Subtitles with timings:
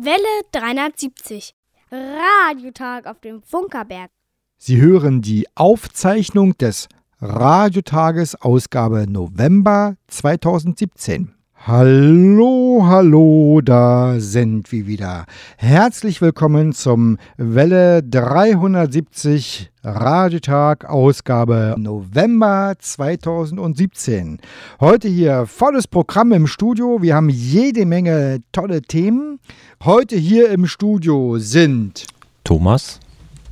[0.00, 1.54] Welle 370.
[1.90, 4.12] Radiotag auf dem Funkerberg.
[4.56, 6.86] Sie hören die Aufzeichnung des
[7.20, 11.34] Radiotages Ausgabe November 2017.
[11.66, 15.26] Hallo, hallo, da sind wir wieder.
[15.56, 24.38] Herzlich willkommen zum Welle 370 Radiotag Ausgabe November 2017.
[24.80, 27.02] Heute hier volles Programm im Studio.
[27.02, 29.40] Wir haben jede Menge tolle Themen.
[29.84, 32.06] Heute hier im Studio sind
[32.44, 33.00] Thomas,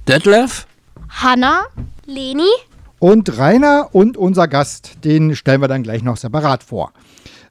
[0.09, 0.67] Detlef,
[1.09, 1.65] Hanna,
[2.07, 2.49] Leni
[2.99, 5.05] und Rainer und unser Gast.
[5.05, 6.93] Den stellen wir dann gleich noch separat vor.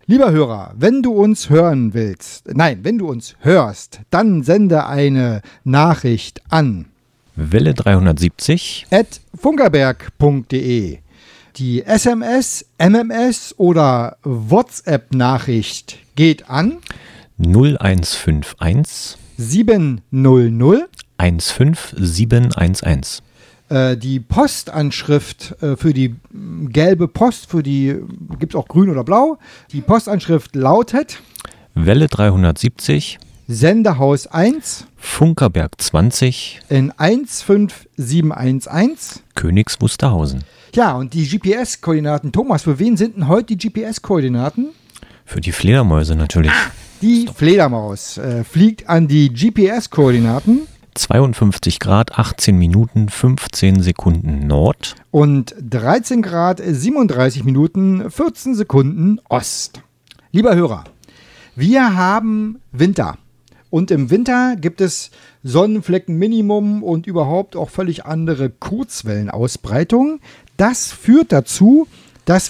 [0.07, 5.41] Lieber Hörer, wenn du uns hören willst, nein, wenn du uns hörst, dann sende eine
[5.63, 6.85] Nachricht an
[7.35, 10.99] Welle 370 at funkerberg.de.
[11.55, 16.77] Die SMS, MMS oder WhatsApp-Nachricht geht an
[17.39, 23.23] 0151 700 15711.
[23.75, 27.97] Äh, die Postanschrift äh, für die mm, gelbe Post, für die
[28.39, 29.37] gibt es auch grün oder blau.
[29.73, 31.21] Die Postanschrift lautet
[31.73, 39.23] Welle 370 Sendehaus 1 Funkerberg 20 in 15711.
[39.35, 40.45] Königs Wusterhausen.
[40.73, 42.31] Ja, und die GPS-Koordinaten.
[42.31, 44.69] Thomas, für wen sind denn heute die GPS-Koordinaten?
[45.25, 46.53] Für die Fledermäuse natürlich.
[47.01, 50.61] Die Fledermaus äh, fliegt an die GPS-Koordinaten
[50.95, 54.95] 52 Grad, 18 Minuten, 15 Sekunden Nord.
[55.11, 59.81] und 13 Grad 37 Minuten 14 Sekunden Ost.
[60.31, 60.85] Lieber Hörer,
[61.55, 63.17] wir haben Winter.
[63.69, 65.11] Und im Winter gibt es
[65.43, 70.21] Sonnenfleckenminimum und überhaupt auch völlig andere Kurzwellenausbreitungen.
[70.55, 71.89] Das führt dazu, dass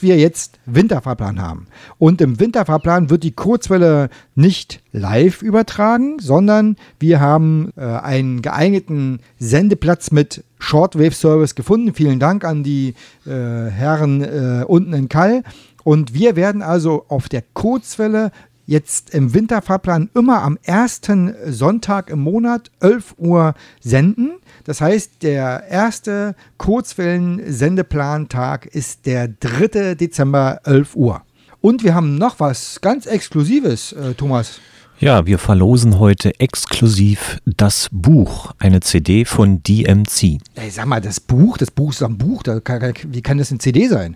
[0.02, 1.68] wir jetzt Winterfahrplan haben.
[1.98, 9.20] Und im Winterfahrplan wird die Kurzwelle nicht live übertragen, sondern wir haben äh, einen geeigneten
[9.38, 11.94] Sendeplatz mit Shortwave-Service gefunden.
[11.94, 15.44] Vielen Dank an die äh, Herren äh, unten in Kall.
[15.84, 18.31] Und wir werden also auf der Kurzwelle
[18.66, 24.34] jetzt im Winterfahrplan immer am ersten Sonntag im Monat 11 Uhr senden.
[24.64, 29.94] Das heißt, der erste Kurzwellen-Sendeplantag ist der 3.
[29.96, 31.22] Dezember 11 Uhr.
[31.62, 34.59] Und wir haben noch was ganz Exklusives, äh, Thomas.
[35.00, 40.40] Ja, wir verlosen heute exklusiv das Buch, eine CD von DMC.
[40.56, 43.52] Ey, sag mal, das Buch, das Buch ist ein Buch, da kann, wie kann das
[43.52, 44.16] ein CD sein?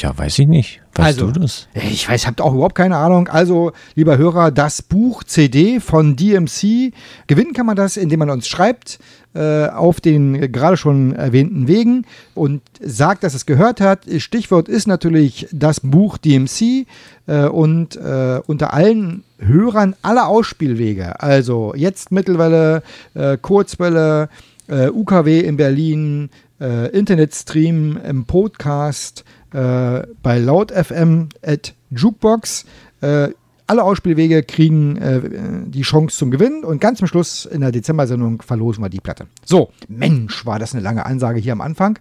[0.00, 0.80] Ja, weiß ich nicht.
[0.94, 1.68] Weißt Also, du das?
[1.74, 3.28] Ich weiß, habt auch überhaupt keine Ahnung.
[3.28, 6.92] Also, lieber Hörer, das Buch CD von DMC.
[7.26, 8.98] Gewinnen kann man das, indem man uns schreibt
[9.34, 14.00] äh, auf den äh, gerade schon erwähnten Wegen und sagt, dass es gehört hat.
[14.18, 16.86] Stichwort ist natürlich das Buch DMC
[17.26, 21.20] äh, und äh, unter allen Hörern alle Ausspielwege.
[21.20, 22.82] Also jetzt Mittelwelle,
[23.14, 24.28] äh, Kurzwelle,
[24.68, 32.64] äh, UKW in Berlin, äh, Internetstream im Podcast, äh, bei Laut FM at Jukebox.
[33.00, 33.28] Äh,
[33.66, 35.20] alle Ausspielwege kriegen äh,
[35.68, 39.26] die Chance zum Gewinn und ganz am Schluss in der Dezember-Sendung verlosen wir die Platte.
[39.44, 41.98] So, Mensch, war das eine lange Ansage hier am Anfang.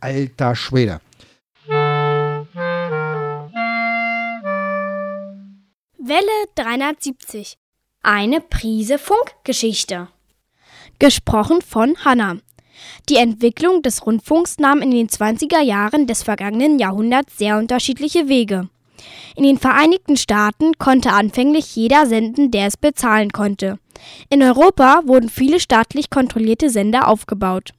[0.00, 1.00] Alter Schwede.
[5.98, 7.56] Welle 370.
[8.02, 10.08] Eine Prise Funkgeschichte.
[10.98, 12.36] Gesprochen von Hanna.
[13.08, 18.68] Die Entwicklung des Rundfunks nahm in den 20er Jahren des vergangenen Jahrhunderts sehr unterschiedliche Wege.
[19.36, 23.78] In den Vereinigten Staaten konnte anfänglich jeder senden, der es bezahlen konnte.
[24.30, 27.72] In Europa wurden viele staatlich kontrollierte Sender aufgebaut.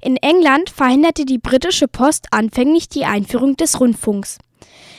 [0.00, 4.38] In England verhinderte die britische Post anfänglich die Einführung des Rundfunks.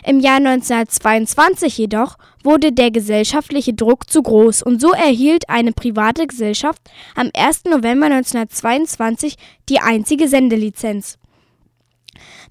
[0.06, 6.28] Im Jahr 1922 jedoch wurde der gesellschaftliche Druck zu groß und so erhielt eine private
[6.28, 6.81] Gesellschaft
[7.16, 7.66] am 1.
[7.66, 9.36] November 1922
[9.69, 11.18] die einzige Sendelizenz.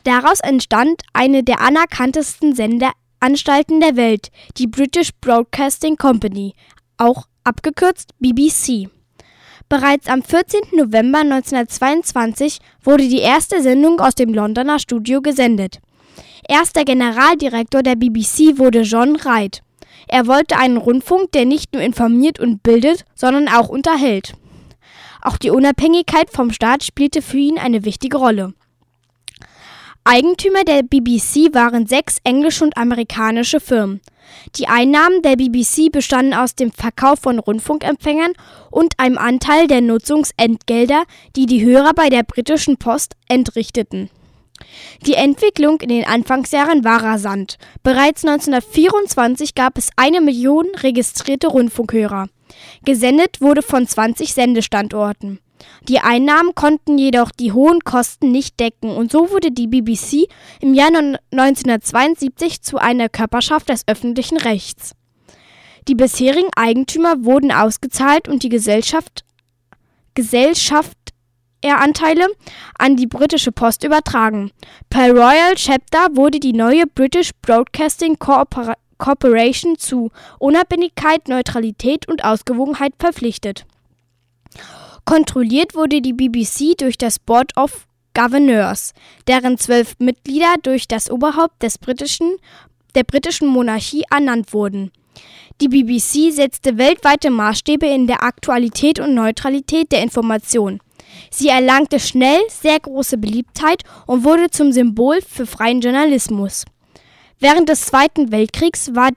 [0.04, 6.54] Daraus entstand eine der anerkanntesten Sendeanstalten der Welt, die British Broadcasting Company,
[6.96, 8.88] auch abgekürzt BBC.
[9.68, 10.60] Bereits am 14.
[10.72, 15.80] November 1922 wurde die erste Sendung aus dem Londoner Studio gesendet.
[16.48, 19.62] Erster Generaldirektor der BBC wurde John Wright.
[20.08, 24.34] Er wollte einen Rundfunk, der nicht nur informiert und bildet, sondern auch unterhält.
[25.22, 28.54] Auch die Unabhängigkeit vom Staat spielte für ihn eine wichtige Rolle.
[30.04, 34.00] Eigentümer der BBC waren sechs englische und amerikanische Firmen.
[34.56, 38.32] Die Einnahmen der BBC bestanden aus dem Verkauf von Rundfunkempfängern
[38.72, 41.04] und einem Anteil der Nutzungsentgelder,
[41.36, 44.10] die die Hörer bei der britischen Post entrichteten.
[45.06, 47.58] Die Entwicklung in den Anfangsjahren war rasant.
[47.82, 52.28] Bereits 1924 gab es eine Million registrierte Rundfunkhörer.
[52.84, 55.40] Gesendet wurde von 20 Sendestandorten.
[55.88, 60.28] Die Einnahmen konnten jedoch die hohen Kosten nicht decken und so wurde die BBC
[60.60, 64.92] im Jahr 1972 zu einer Körperschaft des öffentlichen Rechts.
[65.88, 69.24] Die bisherigen Eigentümer wurden ausgezahlt und die Gesellschaft
[71.62, 72.26] Gesellschaftsanteile
[72.78, 74.50] an die britische Post übertragen.
[74.90, 83.64] Per Royal Chapter wurde die neue British Broadcasting Corporation zu Unabhängigkeit, Neutralität und Ausgewogenheit verpflichtet.
[85.04, 88.92] Kontrolliert wurde die BBC durch das Board of Governors,
[89.26, 92.36] deren zwölf Mitglieder durch das Oberhaupt des britischen,
[92.94, 94.92] der britischen Monarchie ernannt wurden.
[95.60, 100.80] Die BBC setzte weltweite Maßstäbe in der Aktualität und Neutralität der Information.
[101.30, 106.64] Sie erlangte schnell sehr große Beliebtheit und wurde zum Symbol für freien Journalismus.
[107.38, 109.10] Während des Zweiten Weltkriegs war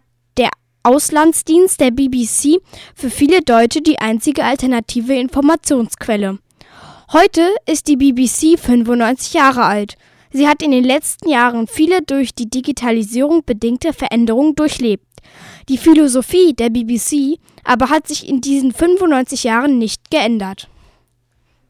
[0.86, 2.62] Auslandsdienst der BBC
[2.94, 6.38] für viele Deutsche die einzige alternative Informationsquelle.
[7.12, 9.96] Heute ist die BBC 95 Jahre alt.
[10.32, 15.08] Sie hat in den letzten Jahren viele durch die Digitalisierung bedingte Veränderungen durchlebt.
[15.70, 20.70] Die Philosophie der BBC aber hat sich in diesen 95 Jahren nicht geändert.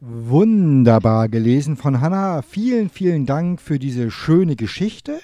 [0.00, 2.42] Wunderbar gelesen von Hanna.
[2.42, 5.20] Vielen, vielen Dank für diese schöne Geschichte.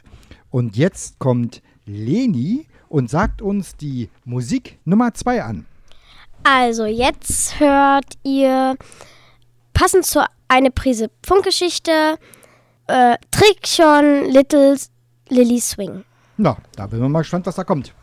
[0.51, 5.67] Und jetzt kommt Leni und sagt uns die Musik Nummer 2 an.
[6.45, 8.77] Also jetzt hört ihr
[9.75, 12.19] passend zu eine Prise Funkgeschichte
[12.87, 14.77] äh, Trick schon Little
[15.29, 16.05] Lily Swing.
[16.37, 17.95] Na, da bin ich mal gespannt, was da kommt.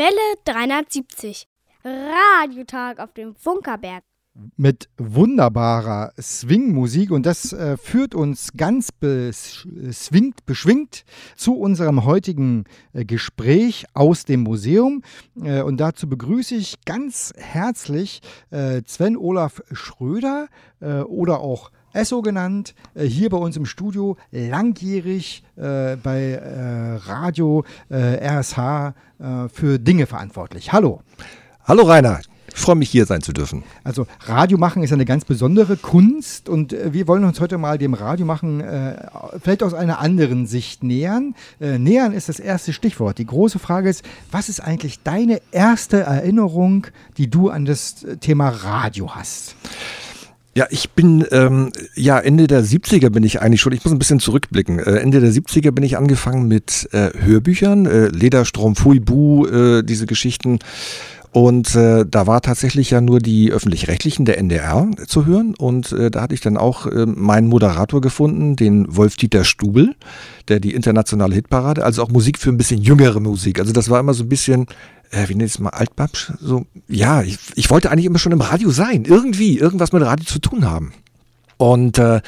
[0.00, 1.46] Welle 370.
[1.84, 4.02] Radiotag auf dem Funkerberg
[4.56, 11.04] mit wunderbarer Swing-Musik und das äh, führt uns ganz beswingt, beschwingt
[11.36, 12.64] zu unserem heutigen
[12.94, 15.02] äh, Gespräch aus dem Museum.
[15.42, 20.48] Äh, und dazu begrüße ich ganz herzlich äh, Sven Olaf Schröder
[20.80, 26.40] äh, oder auch Esso genannt, äh, hier bei uns im Studio, langjährig bei
[27.06, 28.94] Radio RSH
[29.52, 30.72] für Dinge verantwortlich.
[30.72, 31.02] Hallo.
[31.64, 32.20] Hallo Rainer,
[32.54, 33.62] ich freue mich, hier sein zu dürfen.
[33.84, 37.78] Also Radio machen ist eine ganz besondere Kunst und äh, wir wollen uns heute mal
[37.78, 38.96] dem Radio machen äh,
[39.40, 41.34] vielleicht aus einer anderen Sicht nähern.
[41.60, 43.18] Äh, nähern ist das erste Stichwort.
[43.18, 48.48] Die große Frage ist, was ist eigentlich deine erste Erinnerung, die du an das Thema
[48.48, 49.54] Radio hast?
[50.56, 54.00] Ja, ich bin, ähm, ja, Ende der 70er bin ich eigentlich schon, ich muss ein
[54.00, 54.80] bisschen zurückblicken.
[54.80, 59.84] Äh, Ende der 70er bin ich angefangen mit äh, Hörbüchern, äh, Lederstrom, Fui Bu, äh,
[59.84, 60.58] diese Geschichten.
[61.32, 65.54] Und äh, da war tatsächlich ja nur die öffentlich-rechtlichen, der NDR, zu hören.
[65.56, 69.94] Und äh, da hatte ich dann auch äh, meinen Moderator gefunden, den Wolf-Dieter Stubel,
[70.48, 73.60] der die internationale Hitparade, also auch Musik für ein bisschen jüngere Musik.
[73.60, 74.66] Also das war immer so ein bisschen,
[75.10, 76.32] äh, wie nennt es mal, Altbabsch?
[76.40, 79.04] So, ja, ich, ich wollte eigentlich immer schon im Radio sein.
[79.04, 80.92] Irgendwie, irgendwas mit Radio zu tun haben.
[81.56, 82.20] Und äh,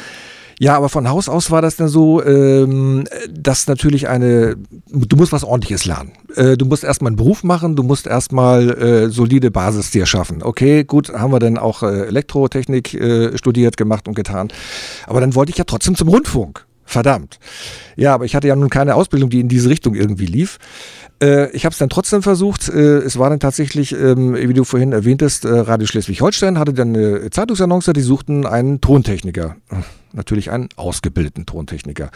[0.59, 4.57] ja, aber von Haus aus war das dann so, ähm, dass natürlich eine,
[4.87, 6.13] du musst was ordentliches lernen.
[6.37, 10.43] Äh, du musst erstmal einen Beruf machen, du musst erstmal äh, solide Basis dir schaffen.
[10.43, 14.49] Okay, gut, haben wir dann auch äh, Elektrotechnik äh, studiert, gemacht und getan.
[15.07, 16.65] Aber dann wollte ich ja trotzdem zum Rundfunk.
[16.93, 17.39] Verdammt.
[17.97, 20.59] Ja, aber ich hatte ja nun keine Ausbildung, die in diese Richtung irgendwie lief.
[21.23, 22.69] Äh, ich habe es dann trotzdem versucht.
[22.69, 26.95] Äh, es war dann tatsächlich, ähm, wie du vorhin erwähntest, äh, Radio Schleswig-Holstein hatte dann
[26.95, 29.57] eine Zeitungsannonce, die suchten einen Tontechniker.
[30.13, 32.11] Natürlich einen ausgebildeten Tontechniker.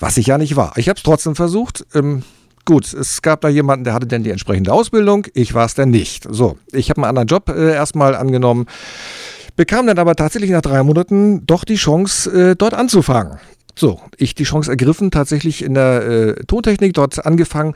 [0.00, 0.72] Was ich ja nicht war.
[0.76, 1.84] Ich habe es trotzdem versucht.
[1.94, 2.22] Ähm,
[2.64, 5.26] gut, es gab da jemanden, der hatte dann die entsprechende Ausbildung.
[5.34, 6.26] Ich war es dann nicht.
[6.30, 8.64] So, ich habe einen anderen Job erstmal angenommen
[9.54, 13.38] bekam dann aber tatsächlich nach drei Monaten doch die Chance, dort anzufangen.
[13.74, 17.74] So, ich die Chance ergriffen, tatsächlich in der äh, Tontechnik dort angefangen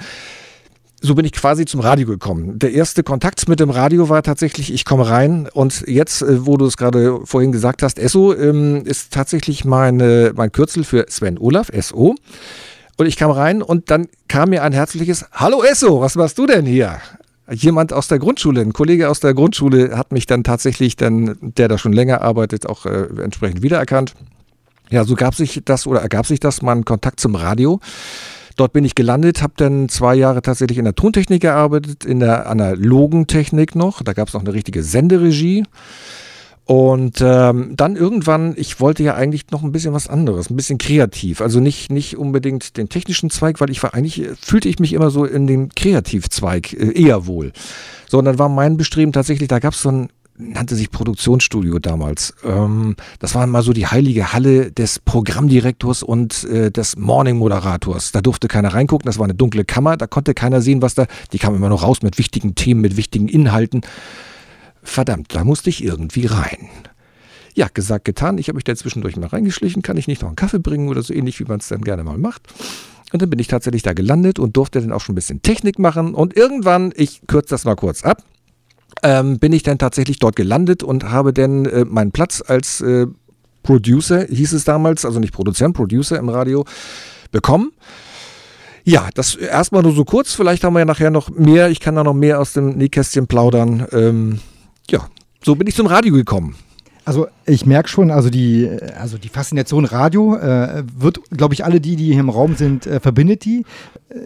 [1.01, 2.59] so bin ich quasi zum Radio gekommen.
[2.59, 6.57] Der erste Kontakt mit dem Radio war tatsächlich, ich komme rein und jetzt, äh, wo
[6.57, 11.39] du es gerade vorhin gesagt hast, SO ähm, ist tatsächlich meine, mein Kürzel für Sven
[11.39, 12.15] Olaf, SO.
[12.99, 16.47] Und ich kam rein und dann kam mir ein herzliches Hallo Esso, was machst du
[16.47, 16.99] denn hier?
[17.51, 21.69] Jemand aus der Grundschule, ein Kollege aus der Grundschule hat mich dann tatsächlich, dann, der
[21.69, 24.15] da schon länger arbeitet, auch äh, entsprechend wiedererkannt.
[24.91, 27.81] Ja, so gab sich das oder ergab sich das, mein Kontakt zum Radio.
[28.57, 32.49] Dort bin ich gelandet, habe dann zwei Jahre tatsächlich in der Tontechnik gearbeitet, in der
[32.49, 34.03] analogen Technik noch.
[34.03, 35.65] Da gab es noch eine richtige Senderegie.
[36.65, 40.79] Und ähm, dann irgendwann, ich wollte ja eigentlich noch ein bisschen was anderes, ein bisschen
[40.79, 41.41] kreativ.
[41.41, 45.11] Also nicht, nicht unbedingt den technischen Zweig, weil ich war eigentlich, fühlte ich mich immer
[45.11, 47.53] so in dem Kreativzweig äh, eher wohl.
[48.09, 52.35] Sondern war mein Bestreben tatsächlich, da gab es so ein nannte sich Produktionsstudio damals.
[52.45, 58.13] Ähm, das war mal so die heilige Halle des Programmdirektors und äh, des Morning-Moderators.
[58.13, 61.07] Da durfte keiner reingucken, das war eine dunkle Kammer, da konnte keiner sehen, was da.
[61.33, 63.83] Die kam immer noch raus mit wichtigen Themen, mit wichtigen Inhalten.
[64.83, 66.69] Verdammt, da musste ich irgendwie rein.
[67.55, 68.37] Ja, gesagt, getan.
[68.37, 69.81] Ich habe mich da zwischendurch mal reingeschlichen.
[69.83, 72.05] Kann ich nicht noch einen Kaffee bringen oder so ähnlich, wie man es dann gerne
[72.05, 72.43] mal macht?
[73.13, 75.79] Und dann bin ich tatsächlich da gelandet und durfte dann auch schon ein bisschen Technik
[75.79, 76.15] machen.
[76.15, 78.23] Und irgendwann, ich kürze das mal kurz ab,
[79.03, 83.07] ähm, bin ich dann tatsächlich dort gelandet und habe dann äh, meinen Platz als äh,
[83.63, 86.65] Producer, hieß es damals, also nicht Produzent, Producer im Radio,
[87.33, 87.73] bekommen.
[88.85, 90.33] Ja, das erstmal nur so kurz.
[90.35, 91.71] Vielleicht haben wir ja nachher noch mehr.
[91.71, 93.87] Ich kann da noch mehr aus dem Nähkästchen plaudern.
[93.91, 94.39] Ähm,
[94.89, 95.09] ja,
[95.45, 96.55] so bin ich zum Radio gekommen.
[97.07, 101.81] Also ich merke schon, also die, also die Faszination Radio äh, wird, glaube ich, alle
[101.81, 103.65] die, die hier im Raum sind, äh, verbindet die.
[104.09, 104.19] Äh,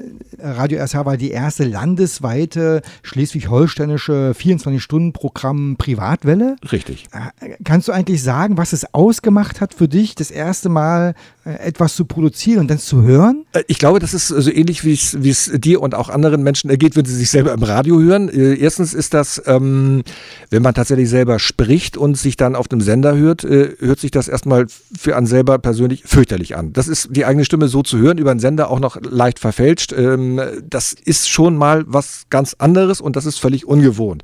[0.43, 6.57] Radio RSH war die erste landesweite schleswig-holsteinische 24-Stunden-Programm Privatwelle.
[6.73, 7.09] Richtig.
[7.13, 11.53] Äh, kannst du eigentlich sagen, was es ausgemacht hat für dich, das erste Mal äh,
[11.57, 13.45] etwas zu produzieren und dann zu hören?
[13.53, 14.93] Äh, ich glaube, das ist so ähnlich, wie
[15.29, 18.31] es dir und auch anderen Menschen ergeht, wenn sie sich selber im Radio hören.
[18.31, 20.03] Erstens ist das, ähm,
[20.49, 24.11] wenn man tatsächlich selber spricht und sich dann auf einem Sender hört, äh, hört sich
[24.11, 26.73] das erstmal für einen selber persönlich fürchterlich an.
[26.73, 29.93] Das ist die eigene Stimme so zu hören, über einen Sender auch noch leicht verfälscht.
[29.93, 34.23] Ähm, das ist schon mal was ganz anderes und das ist völlig ungewohnt.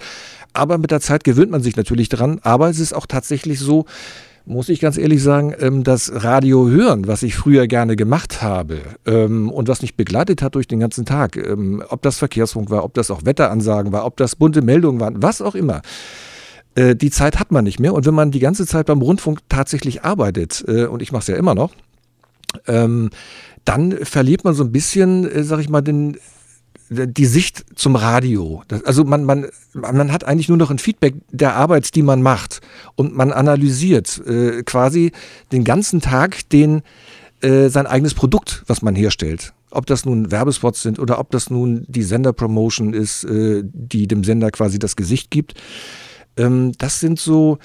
[0.52, 2.40] Aber mit der Zeit gewöhnt man sich natürlich dran.
[2.42, 3.84] Aber es ist auch tatsächlich so,
[4.46, 8.80] muss ich ganz ehrlich sagen, ähm, das Radio hören, was ich früher gerne gemacht habe
[9.04, 12.84] ähm, und was mich begleitet hat durch den ganzen Tag, ähm, ob das Verkehrsfunk war,
[12.84, 15.82] ob das auch Wetteransagen war, ob das bunte Meldungen waren, was auch immer
[16.76, 17.94] äh, die Zeit hat man nicht mehr.
[17.94, 21.26] Und wenn man die ganze Zeit beim Rundfunk tatsächlich arbeitet, äh, und ich mache es
[21.26, 21.72] ja immer noch,
[22.66, 23.10] ähm,
[23.64, 26.18] dann verliert man so ein bisschen, äh, sag ich mal, den,
[26.88, 28.62] die Sicht zum Radio.
[28.68, 32.22] Das, also man, man, man hat eigentlich nur noch ein Feedback der Arbeit, die man
[32.22, 32.60] macht.
[32.94, 35.12] Und man analysiert äh, quasi
[35.52, 36.82] den ganzen Tag den,
[37.40, 39.52] äh, sein eigenes Produkt, was man herstellt.
[39.70, 44.22] Ob das nun Werbespots sind oder ob das nun die Senderpromotion ist, äh, die dem
[44.24, 45.54] Sender quasi das Gesicht gibt.
[46.36, 47.58] Ähm, das sind so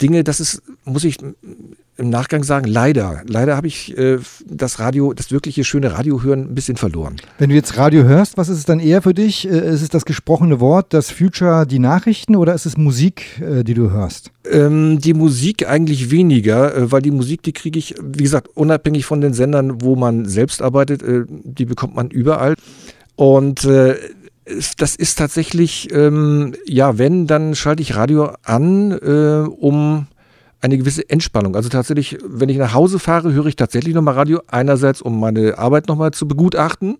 [0.00, 1.18] Dinge, das ist, muss ich
[1.98, 6.50] im Nachgang sagen, leider, leider habe ich äh, das Radio, das wirkliche schöne Radio hören
[6.50, 7.16] ein bisschen verloren.
[7.38, 9.48] Wenn du jetzt Radio hörst, was ist es dann eher für dich?
[9.48, 13.64] Äh, ist es das gesprochene Wort, das Future, die Nachrichten oder ist es Musik, äh,
[13.64, 14.30] die du hörst?
[14.50, 19.06] Ähm, die Musik eigentlich weniger, äh, weil die Musik, die kriege ich, wie gesagt, unabhängig
[19.06, 22.54] von den Sendern, wo man selbst arbeitet, äh, die bekommt man überall.
[23.14, 23.96] Und äh,
[24.76, 30.06] das ist tatsächlich, ähm, ja, wenn, dann schalte ich Radio an, äh, um
[30.60, 31.54] eine gewisse Entspannung.
[31.54, 34.40] Also tatsächlich, wenn ich nach Hause fahre, höre ich tatsächlich nochmal Radio.
[34.48, 36.98] Einerseits, um meine Arbeit nochmal zu begutachten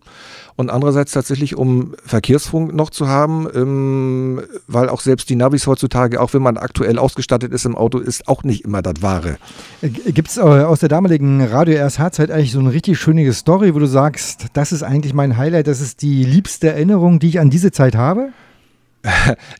[0.56, 6.20] und andererseits tatsächlich, um Verkehrsfunk noch zu haben, ähm, weil auch selbst die Navis heutzutage,
[6.20, 9.38] auch wenn man aktuell ausgestattet ist im Auto, ist auch nicht immer das Wahre.
[9.80, 13.74] Äh, Gibt es äh, aus der damaligen Radio RSH-Zeit eigentlich so eine richtig schöne Story,
[13.74, 17.40] wo du sagst, das ist eigentlich mein Highlight, das ist die liebste Erinnerung, die ich
[17.40, 18.30] an diese Zeit habe?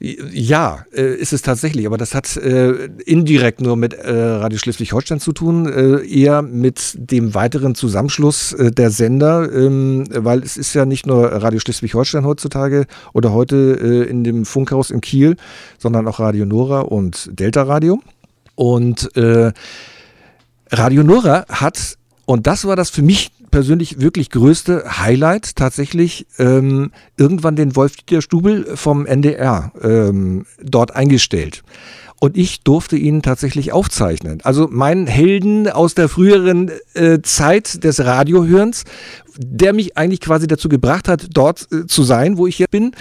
[0.01, 5.21] Ja, äh, ist es tatsächlich, aber das hat äh, indirekt nur mit äh, Radio Schleswig-Holstein
[5.21, 11.07] zu tun, eher mit dem weiteren Zusammenschluss der Sender, ähm, weil es ist ja nicht
[11.07, 13.57] nur Radio Schleswig-Holstein heutzutage oder heute
[14.09, 15.37] in dem Funkhaus in Kiel,
[15.79, 18.01] sondern auch Radio Nora und Delta Radio.
[18.55, 19.11] Und
[20.71, 26.93] Radio Nora hat, und das war das für mich persönlich wirklich größte Highlight tatsächlich ähm,
[27.17, 31.63] irgendwann den Wolf-Dieter Stubel vom NDR ähm, dort eingestellt.
[32.21, 34.43] Und ich durfte ihn tatsächlich aufzeichnen.
[34.43, 38.85] Also mein Helden aus der früheren äh, Zeit des Radiohörens,
[39.39, 42.93] der mich eigentlich quasi dazu gebracht hat, dort äh, zu sein, wo ich hier bin,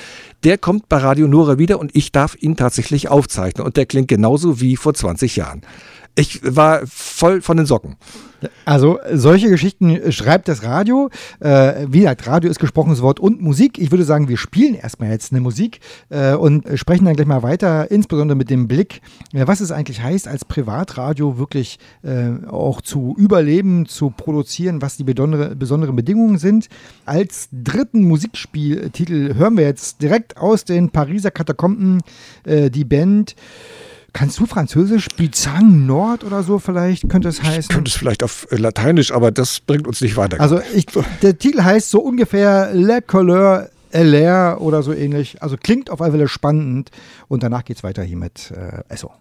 [0.46, 3.66] der kommt bei Radio Nora wieder und ich darf ihn tatsächlich aufzeichnen.
[3.66, 5.64] Und der klingt genauso wie vor 20 Jahren.
[6.17, 7.98] Ich war voll von den Socken.
[8.63, 11.10] Also solche Geschichten schreibt das Radio.
[11.39, 13.77] Äh, wie gesagt, Radio ist gesprochenes Wort und Musik.
[13.79, 15.79] Ich würde sagen, wir spielen erstmal jetzt eine Musik
[16.10, 19.01] äh, und sprechen dann gleich mal weiter, insbesondere mit dem Blick,
[19.34, 24.98] äh, was es eigentlich heißt, als Privatradio wirklich äh, auch zu überleben, zu produzieren, was
[24.98, 26.67] die besondere, besonderen Bedingungen sind.
[27.05, 32.01] Als dritten Musikspieltitel hören wir jetzt direkt aus den Pariser Katakomben
[32.45, 33.36] äh, die Band.
[34.15, 35.10] Kannst du Französisch?
[35.17, 37.75] Bizang Nord oder so vielleicht könnte es heißen?
[37.75, 40.39] Könnte es vielleicht auf äh, Lateinisch, aber das bringt uns nicht weiter.
[40.39, 40.86] Also ich,
[41.22, 45.43] der Titel heißt so ungefähr Le Couleur LR oder so ähnlich.
[45.43, 46.91] Also klingt auf alle Fälle spannend.
[47.27, 49.12] Und danach geht es weiter hier mit äh, Esso.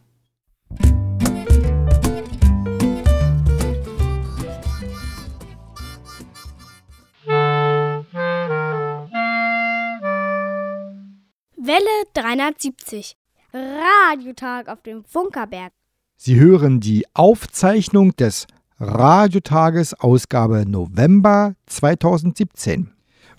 [11.57, 13.17] Welle 370
[13.55, 15.73] Radiotag auf dem Funkerberg.
[16.17, 18.49] Sie hören die Aufzeichnung des
[18.81, 22.91] Radiotages Ausgabe November 2017.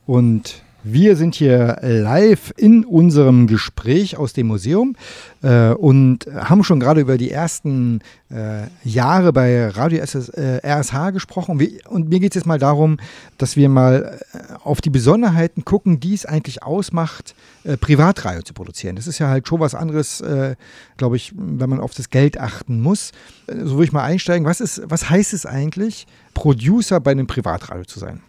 [0.06, 4.96] Und wir sind hier live in unserem Gespräch aus dem Museum
[5.42, 11.10] äh, und haben schon gerade über die ersten äh, Jahre bei Radio SS, äh, RSH
[11.12, 11.54] gesprochen.
[11.54, 12.98] Und, wir, und mir geht es jetzt mal darum,
[13.40, 18.54] dass wir mal äh, auf die Besonderheiten gucken, die es eigentlich ausmacht, äh, Privatradio zu
[18.54, 18.96] produzieren.
[18.96, 20.56] Das ist ja halt schon was anderes, äh,
[20.98, 23.12] glaube ich, wenn man auf das Geld achten muss.
[23.48, 24.46] so würde ich mal einsteigen.
[24.46, 28.22] Was, ist, was heißt es eigentlich, Producer bei einem Privatradio zu sein?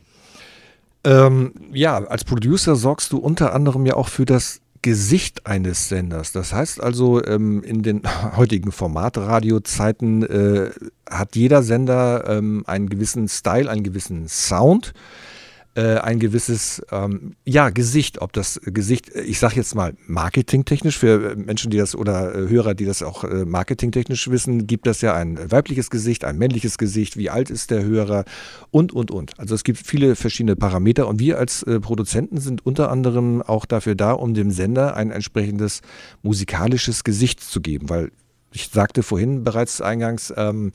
[1.06, 6.32] Ähm, ja, als Producer sorgst du unter anderem ja auch für das Gesicht eines Senders.
[6.32, 8.02] Das heißt also, ähm, in den
[8.36, 10.70] heutigen Formatradiozeiten äh,
[11.08, 14.94] hat jeder Sender ähm, einen gewissen Style, einen gewissen Sound
[15.76, 21.36] äh, ein gewisses ähm, ja, Gesicht, ob das Gesicht, ich sage jetzt mal marketingtechnisch, für
[21.36, 25.14] Menschen, die das oder äh, Hörer, die das auch äh, marketingtechnisch wissen, gibt das ja
[25.14, 28.24] ein weibliches Gesicht, ein männliches Gesicht, wie alt ist der Hörer
[28.70, 29.38] und, und, und.
[29.38, 33.66] Also es gibt viele verschiedene Parameter und wir als äh, Produzenten sind unter anderem auch
[33.66, 35.82] dafür da, um dem Sender ein entsprechendes
[36.22, 38.12] musikalisches Gesicht zu geben, weil
[38.50, 40.72] ich sagte vorhin bereits eingangs, ähm,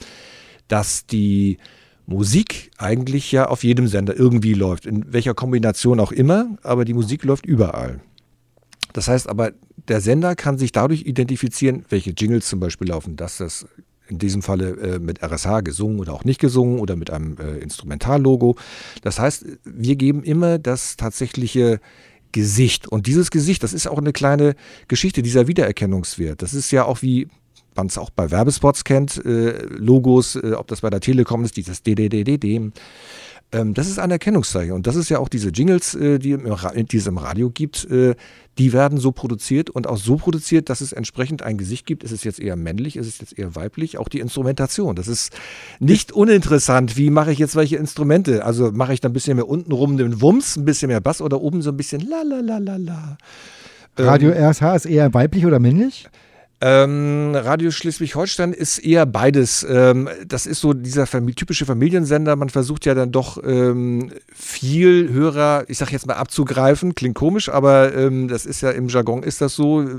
[0.67, 1.57] dass die
[2.05, 6.93] Musik eigentlich ja auf jedem Sender irgendwie läuft, in welcher Kombination auch immer, aber die
[6.93, 8.01] Musik läuft überall.
[8.93, 9.51] Das heißt aber,
[9.87, 13.65] der Sender kann sich dadurch identifizieren, welche Jingles zum Beispiel laufen, dass das
[14.07, 17.59] in diesem Falle äh, mit RSH gesungen oder auch nicht gesungen oder mit einem äh,
[17.59, 18.57] Instrumentallogo.
[19.01, 21.79] Das heißt, wir geben immer das tatsächliche
[22.33, 22.87] Gesicht.
[22.87, 24.55] Und dieses Gesicht, das ist auch eine kleine
[24.87, 26.41] Geschichte, dieser Wiedererkennungswert.
[26.41, 27.29] Das ist ja auch wie
[27.75, 31.57] man es auch bei Werbespots kennt, äh, Logos, äh, ob das bei der Telekom ist,
[31.57, 32.71] dieses DDDDD.
[33.53, 34.73] Ähm, das ist ein Erkennungszeichen.
[34.73, 38.15] Und das ist ja auch diese Jingles, äh, die, es im Radio gibt, äh,
[38.57, 42.03] die werden so produziert und auch so produziert, dass es entsprechend ein Gesicht gibt.
[42.03, 43.97] Ist es jetzt eher männlich, ist es jetzt eher weiblich?
[43.97, 44.95] Auch die Instrumentation.
[44.95, 45.33] Das ist
[45.79, 46.97] nicht uninteressant.
[46.97, 48.45] Wie mache ich jetzt welche Instrumente?
[48.45, 51.21] Also mache ich da ein bisschen mehr unten rum den Wumms, ein bisschen mehr Bass
[51.21, 53.17] oder oben so ein bisschen la la la la la.
[53.97, 56.07] Radio ähm, RSH ist eher weiblich oder männlich?
[56.63, 59.65] Ähm, Radio Schleswig-Holstein ist eher beides.
[59.67, 62.35] Ähm, das ist so dieser Famili typische Familiensender.
[62.35, 66.93] Man versucht ja dann doch ähm, viel Hörer, ich sag jetzt mal abzugreifen.
[66.93, 69.89] Klingt komisch, aber ähm, das ist ja im Jargon ist das so,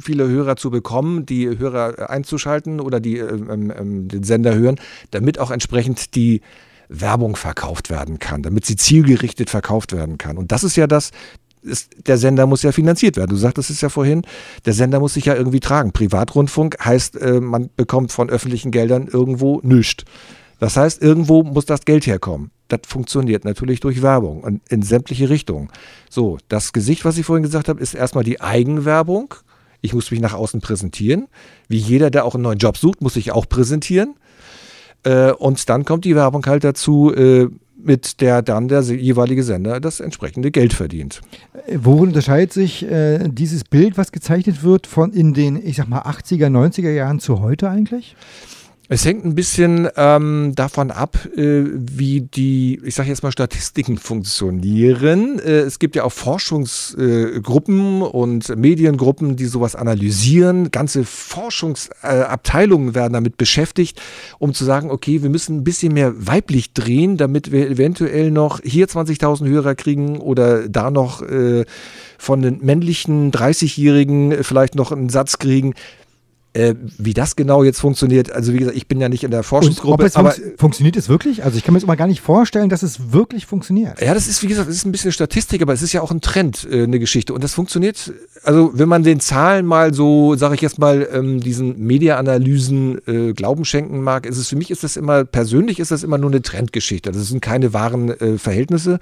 [0.00, 4.76] viele Hörer zu bekommen, die Hörer einzuschalten oder die ähm, ähm, den Sender hören,
[5.10, 6.40] damit auch entsprechend die
[6.88, 10.38] Werbung verkauft werden kann, damit sie zielgerichtet verkauft werden kann.
[10.38, 11.10] Und das ist ja das,
[11.62, 13.30] ist, der Sender muss ja finanziert werden.
[13.30, 14.22] Du sagtest es ja vorhin,
[14.64, 15.92] der Sender muss sich ja irgendwie tragen.
[15.92, 20.04] Privatrundfunk heißt, äh, man bekommt von öffentlichen Geldern irgendwo nichts.
[20.58, 22.50] Das heißt, irgendwo muss das Geld herkommen.
[22.68, 25.70] Das funktioniert natürlich durch Werbung und in sämtliche Richtungen.
[26.10, 29.34] So, das Gesicht, was ich vorhin gesagt habe, ist erstmal die Eigenwerbung.
[29.80, 31.28] Ich muss mich nach außen präsentieren.
[31.68, 34.16] Wie jeder, der auch einen neuen Job sucht, muss sich auch präsentieren.
[35.04, 37.48] Äh, und dann kommt die Werbung halt dazu, äh,
[37.80, 41.20] mit der dann der jeweilige Sender das entsprechende Geld verdient.
[41.74, 46.02] Worin unterscheidet sich äh, dieses Bild, was gezeichnet wird, von in den, ich sag mal,
[46.02, 48.16] 80er, 90er Jahren zu heute eigentlich?
[48.90, 53.98] Es hängt ein bisschen ähm, davon ab, äh, wie die, ich sage jetzt mal, Statistiken
[53.98, 55.38] funktionieren.
[55.40, 60.70] Äh, es gibt ja auch Forschungsgruppen äh, und Mediengruppen, die sowas analysieren.
[60.70, 64.00] Ganze Forschungsabteilungen werden damit beschäftigt,
[64.38, 68.60] um zu sagen, okay, wir müssen ein bisschen mehr weiblich drehen, damit wir eventuell noch
[68.64, 71.66] hier 20.000 Hörer kriegen oder da noch äh,
[72.16, 75.74] von den männlichen 30-Jährigen vielleicht noch einen Satz kriegen.
[76.58, 79.44] Äh, wie das genau jetzt funktioniert, also wie gesagt, ich bin ja nicht in der
[79.44, 80.06] Forschungsgruppe.
[80.06, 81.44] Und aber fun funktioniert es wirklich?
[81.44, 84.00] Also ich kann mir jetzt mal gar nicht vorstellen, dass es wirklich funktioniert.
[84.00, 86.10] Ja, das ist, wie gesagt, das ist ein bisschen Statistik, aber es ist ja auch
[86.10, 87.32] ein Trend, äh, eine Geschichte.
[87.32, 91.38] Und das funktioniert, also wenn man den Zahlen mal so, sage ich jetzt mal, ähm,
[91.38, 95.92] diesen Media-Analysen äh, Glauben schenken mag, ist es für mich ist das immer, persönlich ist
[95.92, 97.12] das immer nur eine Trendgeschichte.
[97.12, 98.98] Das sind keine wahren äh, Verhältnisse.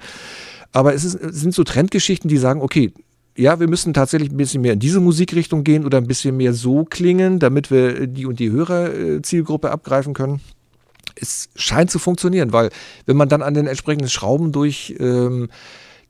[0.73, 2.93] Aber es, ist, es sind so Trendgeschichten, die sagen, okay,
[3.37, 6.53] ja, wir müssen tatsächlich ein bisschen mehr in diese Musikrichtung gehen oder ein bisschen mehr
[6.53, 10.41] so klingen, damit wir die und die Hörerzielgruppe abgreifen können.
[11.19, 12.69] Es scheint zu funktionieren, weil
[13.05, 15.49] wenn man dann an den entsprechenden Schrauben durch ähm,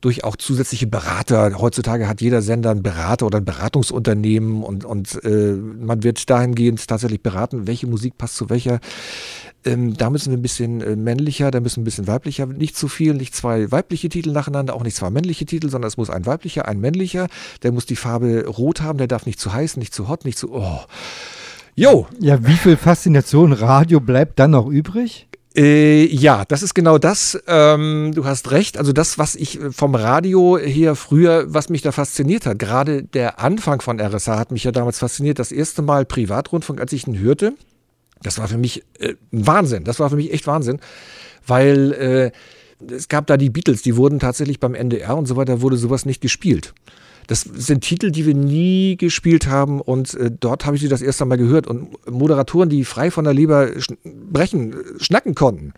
[0.02, 1.58] durch auch zusätzliche Berater.
[1.58, 6.88] Heutzutage hat jeder Sender einen Berater oder ein Beratungsunternehmen und, und äh, man wird dahingehend
[6.88, 8.80] tatsächlich beraten, welche Musik passt zu welcher.
[9.68, 12.88] Ähm, da müssen wir ein bisschen äh, männlicher, da müssen ein bisschen weiblicher, nicht zu
[12.88, 16.26] viel, nicht zwei weibliche Titel nacheinander, auch nicht zwei männliche Titel, sondern es muss ein
[16.26, 17.28] weiblicher, ein männlicher.
[17.64, 20.38] Der muss die Farbe rot haben, der darf nicht zu heiß, nicht zu hot, nicht
[20.38, 20.54] zu.
[20.54, 20.80] Oh.
[21.76, 22.08] Jo.
[22.20, 25.28] Ja, wie viel Faszination Radio bleibt dann noch übrig?
[25.54, 27.38] Äh, ja, das ist genau das.
[27.48, 28.78] Ähm, du hast recht.
[28.78, 33.40] Also das, was ich vom Radio her früher, was mich da fasziniert hat, gerade der
[33.40, 35.40] Anfang von RSA hat mich ja damals fasziniert.
[35.40, 37.54] Das erste Mal Privatrundfunk, als ich ihn hörte,
[38.22, 39.84] das war für mich äh, Wahnsinn.
[39.84, 40.80] Das war für mich echt Wahnsinn,
[41.46, 42.32] weil äh,
[42.94, 46.06] es gab da die Beatles, die wurden tatsächlich beim NDR und so weiter, wurde sowas
[46.06, 46.74] nicht gespielt.
[47.28, 51.02] Das sind Titel, die wir nie gespielt haben und äh, dort habe ich sie das
[51.02, 51.68] erste Mal gehört.
[51.68, 55.74] Und Moderatoren, die frei von der Leber sch brechen, schnacken konnten,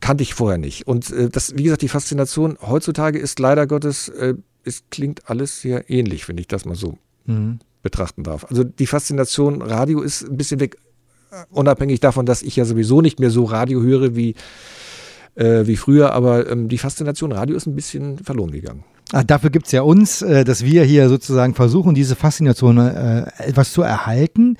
[0.00, 0.86] kannte ich vorher nicht.
[0.86, 4.34] Und äh, das, wie gesagt, die Faszination heutzutage ist leider Gottes, äh,
[4.64, 7.58] es klingt alles sehr ähnlich, wenn ich das mal so mhm.
[7.82, 8.44] betrachten darf.
[8.44, 10.78] Also die Faszination Radio ist ein bisschen weg,
[11.50, 14.34] unabhängig davon, dass ich ja sowieso nicht mehr so Radio höre wie,
[15.34, 18.84] äh, wie früher, aber ähm, die Faszination Radio ist ein bisschen verloren gegangen.
[19.12, 23.26] Ach, dafür gibt es ja uns, äh, dass wir hier sozusagen versuchen, diese Faszination äh,
[23.38, 24.56] etwas zu erhalten.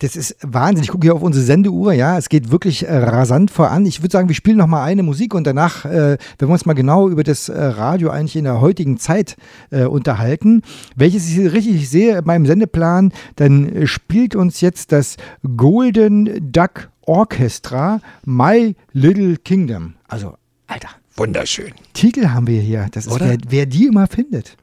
[0.00, 0.82] Das ist Wahnsinn.
[0.82, 1.92] Ich gucke hier auf unsere Sendeuhr.
[1.92, 3.86] Ja, es geht wirklich äh, rasant voran.
[3.86, 6.66] Ich würde sagen, wir spielen noch mal eine Musik und danach, äh, wenn wir uns
[6.66, 9.36] mal genau über das äh, Radio eigentlich in der heutigen Zeit
[9.70, 10.62] äh, unterhalten,
[10.96, 15.16] welches ich richtig sehe in meinem Sendeplan, dann spielt uns jetzt das
[15.56, 19.94] Golden Duck Orchestra My Little Kingdom.
[20.08, 20.34] Also,
[20.66, 20.88] Alter,
[21.18, 21.72] Wunderschön.
[21.94, 22.86] Titel haben wir hier.
[22.92, 24.56] Das ist, wer, wer die immer findet.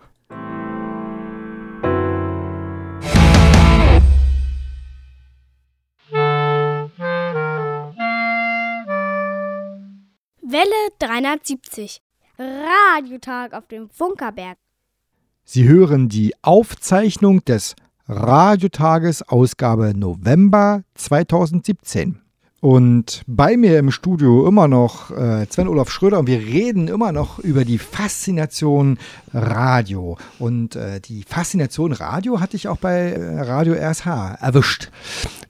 [10.56, 12.02] Welle 370.
[12.40, 14.58] Radiotag auf dem Funkerberg.
[15.44, 17.76] Sie hören die Aufzeichnung des
[18.08, 22.22] Radiotages Ausgabe November 2017.
[22.66, 27.12] Und bei mir im Studio immer noch äh, Sven Olaf Schröder und wir reden immer
[27.12, 28.98] noch über die Faszination
[29.32, 30.18] Radio.
[30.40, 34.90] Und äh, die Faszination Radio hatte ich auch bei äh, Radio RSH erwischt.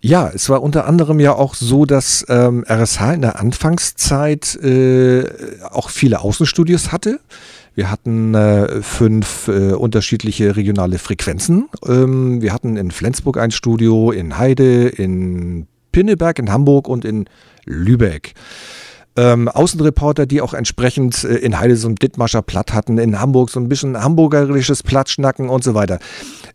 [0.01, 5.23] Ja, es war unter anderem ja auch so, dass ähm, RSH in der Anfangszeit äh,
[5.71, 7.21] auch viele Außenstudios hatte.
[7.75, 11.69] Wir hatten äh, fünf äh, unterschiedliche regionale Frequenzen.
[11.87, 17.23] Ähm, wir hatten in Flensburg ein Studio, in Heide, in Pinneberg, in Hamburg und in
[17.63, 18.33] Lübeck.
[19.15, 23.49] Ähm, Außenreporter, die auch entsprechend äh, in Heide so ein Dittmarscher Platt hatten, in Hamburg
[23.49, 25.99] so ein bisschen hamburgerisches Plattschnacken und so weiter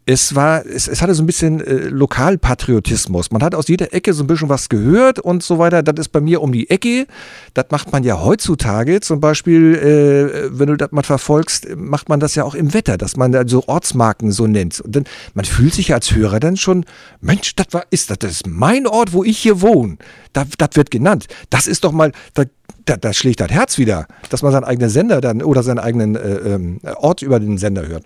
[0.06, 3.30] es war, es, es hatte so ein bisschen äh, Lokalpatriotismus.
[3.30, 5.82] Man hat aus jeder Ecke so ein bisschen was gehört und so weiter.
[5.82, 7.06] Das ist bei mir um die Ecke.
[7.54, 9.00] Das macht man ja heutzutage.
[9.00, 12.96] Zum Beispiel, äh, wenn du das mal verfolgst, macht man das ja auch im Wetter,
[12.96, 14.80] dass man da so Ortsmarken so nennt.
[14.80, 16.84] Und dann, man fühlt sich als Hörer dann schon,
[17.20, 19.96] Mensch, das war, ist das, das ist mein Ort, wo ich hier wohne.
[20.32, 21.26] Das, das wird genannt.
[21.50, 22.44] Das ist doch mal, da
[22.90, 26.16] da, da, schlägt das Herz wieder, dass man seinen eigenen Sender dann oder seinen eigenen
[26.16, 28.04] äh, ähm, Ort über den Sender hört.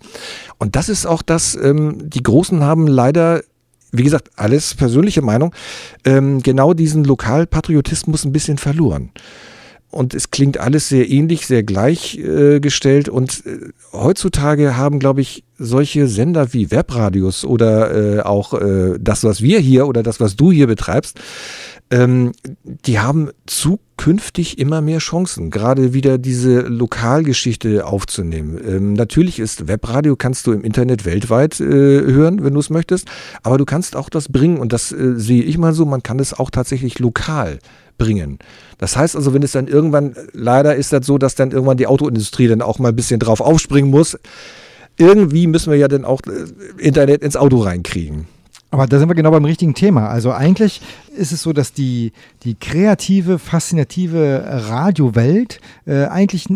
[0.59, 3.42] Und das ist auch das, ähm, die Großen haben leider
[3.97, 5.55] wie gesagt, alles persönliche Meinung,
[6.05, 9.12] ähm, genau diesen Lokalpatriotismus ein bisschen verloren.
[9.94, 13.07] Und es klingt alles sehr ähnlich, sehr gleichgestellt.
[13.07, 18.99] Äh, und äh, heutzutage haben, glaube ich, solche Sender wie Webradios oder äh, auch äh,
[18.99, 21.20] das, was wir hier oder das, was du hier betreibst,
[21.92, 22.33] ähm,
[22.64, 23.31] die haben
[23.96, 28.61] zukünftig immer mehr Chancen, gerade wieder diese Lokalgeschichte aufzunehmen.
[28.66, 33.09] Ähm, natürlich ist Webradio, kannst du im Internet weltweit äh, hören, wenn du es möchtest,
[33.42, 36.18] aber du kannst auch das bringen und das äh, sehe ich mal so, man kann
[36.18, 37.59] es auch tatsächlich lokal
[37.96, 38.38] bringen.
[38.78, 41.87] Das heißt also, wenn es dann irgendwann, leider ist das so, dass dann irgendwann die
[41.87, 44.18] Autoindustrie dann auch mal ein bisschen drauf aufspringen muss.
[44.96, 48.26] Irgendwie müssen wir ja dann auch äh, Internet ins Auto reinkriegen.
[48.74, 50.09] Aber da sind wir genau beim richtigen Thema.
[50.09, 50.83] Also eigentlich
[51.14, 56.46] ist es so, dass die, die kreative, faszinative Radiowelt äh, eigentlich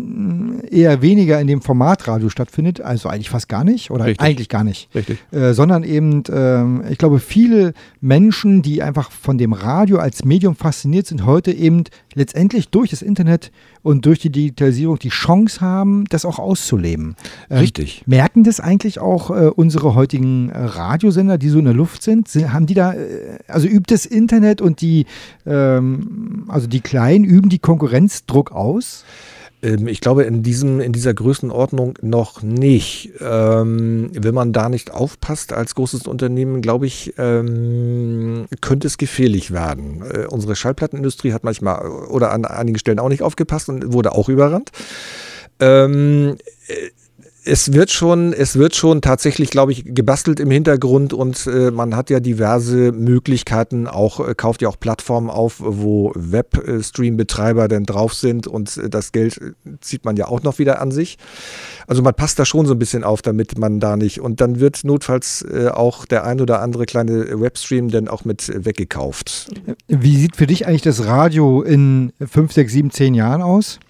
[0.70, 4.26] eher weniger in dem Format Radio stattfindet, also eigentlich fast gar nicht oder Richtig.
[4.26, 5.18] eigentlich gar nicht, Richtig.
[5.30, 10.56] Äh, sondern eben, äh, ich glaube, viele Menschen, die einfach von dem Radio als Medium
[10.56, 13.50] fasziniert sind, heute eben letztendlich durch das Internet
[13.82, 17.16] und durch die Digitalisierung die Chance haben, das auch auszuleben.
[17.48, 18.02] Ähm, Richtig.
[18.06, 22.28] Merken das eigentlich auch äh, unsere heutigen äh, Radiosender, die so in der Luft sind?
[22.28, 25.06] sind haben die da, äh, also übt das Internet und die,
[25.46, 29.04] ähm, also die Kleinen üben die Konkurrenzdruck aus?
[29.62, 33.12] Ähm, ich glaube, in, diesem, in dieser Größenordnung noch nicht.
[33.20, 39.50] Ähm, wenn man da nicht aufpasst als großes Unternehmen, glaube ich, ähm, könnte es gefährlich
[39.50, 40.02] werden.
[40.02, 44.28] Äh, unsere Schallplattenindustrie hat manchmal oder an einigen Stellen auch nicht aufgepasst und wurde auch
[44.28, 44.70] überrannt.
[45.60, 46.36] Ähm,
[46.68, 46.74] äh,
[47.48, 51.96] es wird schon, es wird schon tatsächlich, glaube ich, gebastelt im Hintergrund und äh, man
[51.96, 58.12] hat ja diverse Möglichkeiten, auch äh, kauft ja auch Plattformen auf, wo Webstream-Betreiber denn drauf
[58.14, 61.16] sind und äh, das Geld äh, zieht man ja auch noch wieder an sich.
[61.86, 64.60] Also man passt da schon so ein bisschen auf, damit man da nicht und dann
[64.60, 69.48] wird notfalls äh, auch der ein oder andere kleine Webstream dann auch mit weggekauft.
[69.88, 73.80] Wie sieht für dich eigentlich das Radio in fünf, sechs, sieben, zehn Jahren aus?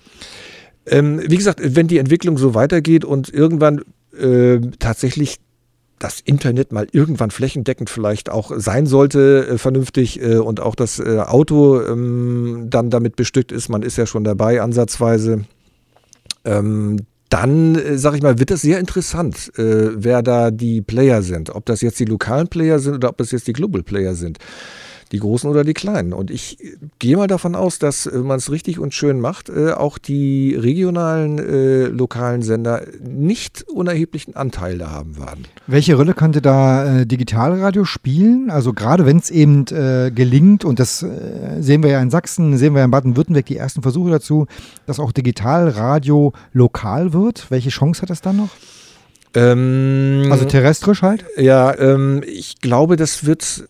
[0.91, 3.83] Ähm, wie gesagt, wenn die Entwicklung so weitergeht und irgendwann
[4.19, 5.39] äh, tatsächlich
[5.99, 10.99] das Internet mal irgendwann flächendeckend vielleicht auch sein sollte, äh, vernünftig äh, und auch das
[10.99, 15.45] äh, Auto ähm, dann damit bestückt ist, man ist ja schon dabei ansatzweise,
[16.45, 21.23] ähm, dann, äh, sag ich mal, wird es sehr interessant, äh, wer da die Player
[21.23, 21.51] sind.
[21.51, 24.39] Ob das jetzt die lokalen Player sind oder ob das jetzt die Global Player sind
[25.13, 26.13] die großen oder die kleinen.
[26.13, 26.59] Und ich
[26.99, 30.55] gehe mal davon aus, dass, wenn man es richtig und schön macht, äh, auch die
[30.55, 35.47] regionalen, äh, lokalen Sender nicht unerheblichen Anteil da haben werden.
[35.67, 38.51] Welche Rolle könnte da äh, Digitalradio spielen?
[38.51, 42.57] Also gerade wenn es eben äh, gelingt, und das äh, sehen wir ja in Sachsen,
[42.57, 44.47] sehen wir ja in Baden-Württemberg die ersten Versuche dazu,
[44.87, 47.51] dass auch Digitalradio lokal wird.
[47.51, 48.51] Welche Chance hat das dann noch?
[49.35, 51.25] Ähm, also terrestrisch halt?
[51.37, 53.69] Ja, ähm, ich glaube, das wird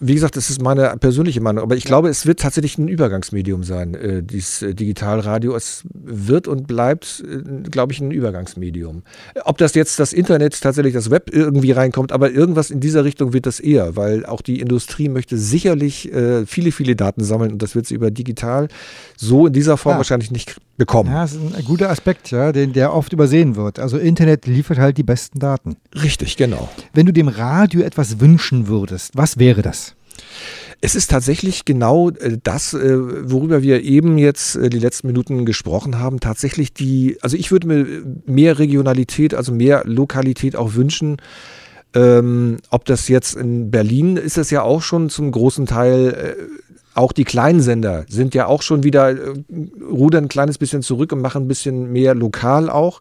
[0.00, 3.62] wie gesagt, das ist meine persönliche Meinung, aber ich glaube, es wird tatsächlich ein Übergangsmedium
[3.62, 5.54] sein, äh, dieses äh, Digitalradio.
[5.54, 9.02] Es wird und bleibt, äh, glaube ich, ein Übergangsmedium.
[9.44, 13.34] Ob das jetzt das Internet, tatsächlich das Web irgendwie reinkommt, aber irgendwas in dieser Richtung
[13.34, 17.62] wird das eher, weil auch die Industrie möchte sicherlich äh, viele, viele Daten sammeln und
[17.62, 18.68] das wird sie über digital
[19.18, 19.98] so in dieser Form ja.
[19.98, 21.10] wahrscheinlich nicht bekommen.
[21.10, 23.78] Ja, das ist ein guter Aspekt, ja, den, der oft übersehen wird.
[23.78, 25.76] Also Internet liefert halt die besten Daten.
[25.94, 26.70] Richtig, genau.
[26.94, 29.94] Wenn du dem Radio etwas wünschen würdest, was wäre das?
[30.80, 35.44] Es ist tatsächlich genau äh, das, äh, worüber wir eben jetzt äh, die letzten Minuten
[35.44, 36.18] gesprochen haben.
[36.18, 37.86] Tatsächlich die, also ich würde mir
[38.24, 41.18] mehr Regionalität, also mehr Lokalität auch wünschen.
[41.92, 46.36] Ähm, ob das jetzt in Berlin ist, es ja auch schon zum großen Teil
[47.00, 49.34] auch die kleinen Sender sind ja auch schon wieder, äh,
[49.90, 53.00] rudern ein kleines bisschen zurück und machen ein bisschen mehr lokal auch.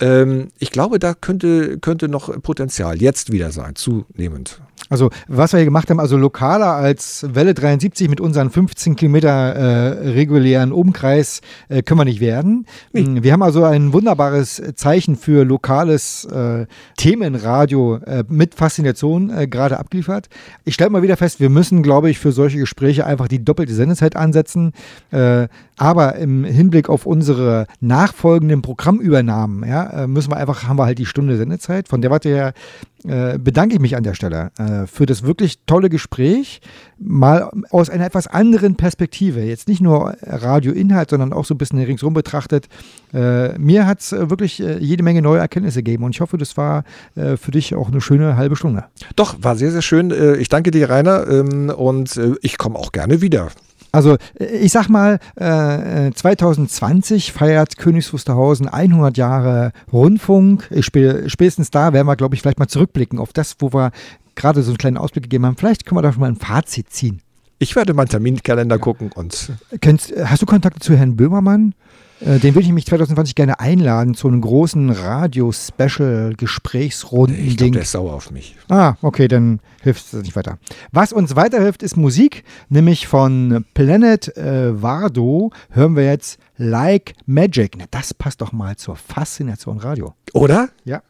[0.00, 4.60] Ähm, ich glaube, da könnte, könnte noch Potenzial jetzt wieder sein, zunehmend.
[4.90, 9.28] Also was wir hier gemacht haben, also lokaler als Welle 73 mit unseren 15 Kilometer
[9.28, 12.66] äh, regulären Umkreis äh, können wir nicht werden.
[12.92, 13.02] Nee.
[13.02, 16.66] Mm, wir haben also ein wunderbares Zeichen für lokales äh,
[16.96, 20.28] Themenradio äh, mit Faszination äh, gerade abgeliefert.
[20.64, 23.74] Ich stelle mal wieder fest, wir müssen, glaube ich, für solche Gespräche einfach die doppelte
[23.74, 24.72] Sendezeit ansetzen.
[25.10, 30.98] Äh, aber im Hinblick auf unsere nachfolgenden Programmübernahmen, ja, müssen wir einfach, haben wir halt
[30.98, 31.88] die Stunde Sendezeit.
[31.88, 32.54] Von der Warte her
[33.02, 34.52] bedanke ich mich an der Stelle
[34.86, 36.60] für das wirklich tolle Gespräch.
[36.98, 39.42] Mal aus einer etwas anderen Perspektive.
[39.42, 42.68] Jetzt nicht nur Radioinhalt, sondern auch so ein bisschen ringsum betrachtet.
[43.12, 46.38] Äh, mir hat es äh, wirklich äh, jede Menge neue Erkenntnisse gegeben und ich hoffe,
[46.38, 46.84] das war
[47.14, 48.84] äh, für dich auch eine schöne halbe Stunde.
[49.16, 50.12] Doch, war sehr, sehr schön.
[50.38, 53.50] ich danke dir, Rainer, ähm, und ich komme auch gerne wieder.
[53.94, 60.68] Also ich sag mal, äh, 2020 feiert Königs Wusterhausen 100 Jahre Rundfunk.
[60.80, 63.92] Spätestens da werden wir, glaube ich, vielleicht mal zurückblicken auf das, wo wir
[64.34, 65.56] gerade so einen kleinen Ausblick gegeben haben.
[65.56, 67.20] Vielleicht können wir da schon mal ein Fazit ziehen.
[67.58, 69.52] Ich werde meinen Terminkalender gucken und.
[69.80, 71.74] Kennst, hast du Kontakte zu Herrn Böhmermann?
[72.20, 77.46] Äh, den würde ich mich 2020 gerne einladen zu einem großen Radio-Special-Gesprächsrunden.
[77.46, 78.56] Ich glaube, der ist sauer auf mich.
[78.68, 80.58] Ah, okay, dann hilft es nicht weiter.
[80.92, 87.74] Was uns weiterhilft, ist Musik, nämlich von Planet äh, Vardo hören wir jetzt Like Magic.
[87.76, 90.14] Na, das passt doch mal zur Faszination Radio.
[90.32, 90.68] Oder?
[90.84, 91.02] Ja.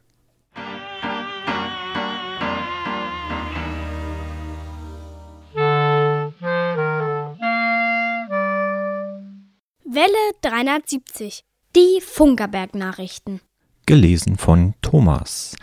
[9.94, 11.44] Welle 370.
[11.76, 13.40] Die Funkerberg-Nachrichten.
[13.87, 15.54] Gelesen von Thomas.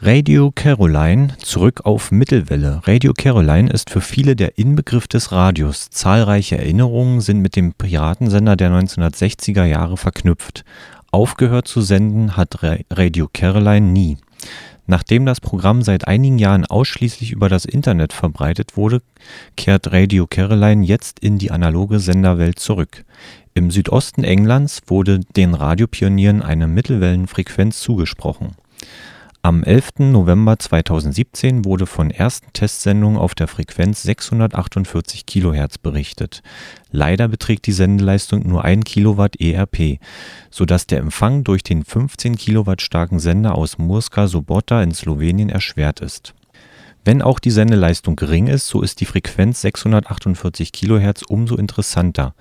[0.00, 2.80] Radio Caroline zurück auf Mittelwelle.
[2.84, 5.90] Radio Caroline ist für viele der Inbegriff des Radios.
[5.90, 10.64] Zahlreiche Erinnerungen sind mit dem Piratensender der 1960er Jahre verknüpft.
[11.10, 14.16] Aufgehört zu senden hat Radio Caroline nie.
[14.90, 19.02] Nachdem das Programm seit einigen Jahren ausschließlich über das Internet verbreitet wurde,
[19.56, 23.04] kehrt Radio Caroline jetzt in die analoge Senderwelt zurück.
[23.52, 28.54] Im Südosten Englands wurde den Radiopionieren eine Mittelwellenfrequenz zugesprochen.
[29.42, 30.00] Am 11.
[30.00, 36.42] November 2017 wurde von ersten Testsendungen auf der Frequenz 648 kHz berichtet.
[36.90, 39.98] Leider beträgt die Sendeleistung nur 1 Kilowatt ERP,
[40.50, 46.00] sodass der Empfang durch den 15 Kilowatt starken Sender aus Murska Sobota in Slowenien erschwert
[46.00, 46.34] ist
[47.02, 52.34] Wenn auch die Sendeleistung gering ist, so ist die Frequenz 648 kHz umso interessanter.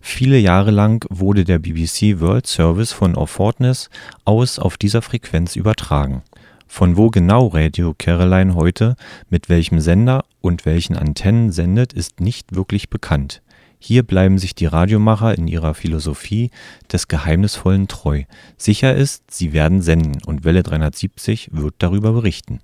[0.00, 3.90] Viele Jahre lang wurde der BBC World Service von Orfortness
[4.24, 6.22] aus auf dieser Frequenz übertragen.
[6.66, 8.96] Von wo genau Radio Caroline heute
[9.28, 13.42] mit welchem Sender und welchen Antennen sendet, ist nicht wirklich bekannt.
[13.78, 16.50] Hier bleiben sich die Radiomacher in ihrer Philosophie
[16.90, 18.24] des Geheimnisvollen treu.
[18.56, 22.60] Sicher ist, sie werden senden und Welle 370 wird darüber berichten.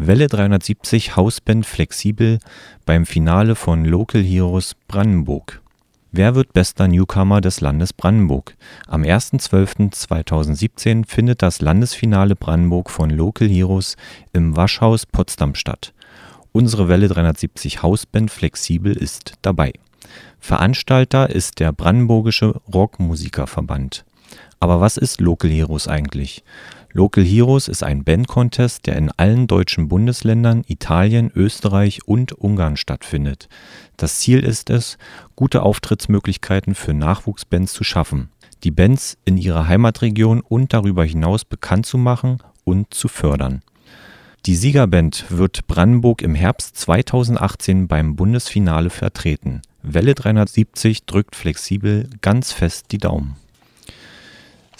[0.00, 2.38] Welle 370 Hausband flexibel
[2.86, 5.60] beim Finale von Local Heroes Brandenburg.
[6.12, 8.56] Wer wird bester Newcomer des Landes Brandenburg?
[8.86, 13.96] Am 1.12.2017 findet das Landesfinale Brandenburg von Local Heroes
[14.32, 15.92] im Waschhaus Potsdam statt.
[16.52, 19.72] Unsere Welle 370 Hausband flexibel ist dabei.
[20.38, 24.04] Veranstalter ist der Brandenburgische Rockmusikerverband.
[24.60, 26.44] Aber was ist Local Heroes eigentlich?
[26.98, 33.48] Local Heroes ist ein Bandcontest, der in allen deutschen Bundesländern, Italien, Österreich und Ungarn stattfindet.
[33.96, 34.98] Das Ziel ist es,
[35.36, 38.30] gute Auftrittsmöglichkeiten für Nachwuchsbands zu schaffen,
[38.64, 43.62] die Bands in ihrer Heimatregion und darüber hinaus bekannt zu machen und zu fördern.
[44.46, 49.62] Die Siegerband wird Brandenburg im Herbst 2018 beim Bundesfinale vertreten.
[49.84, 53.36] Welle 370 drückt flexibel ganz fest die Daumen.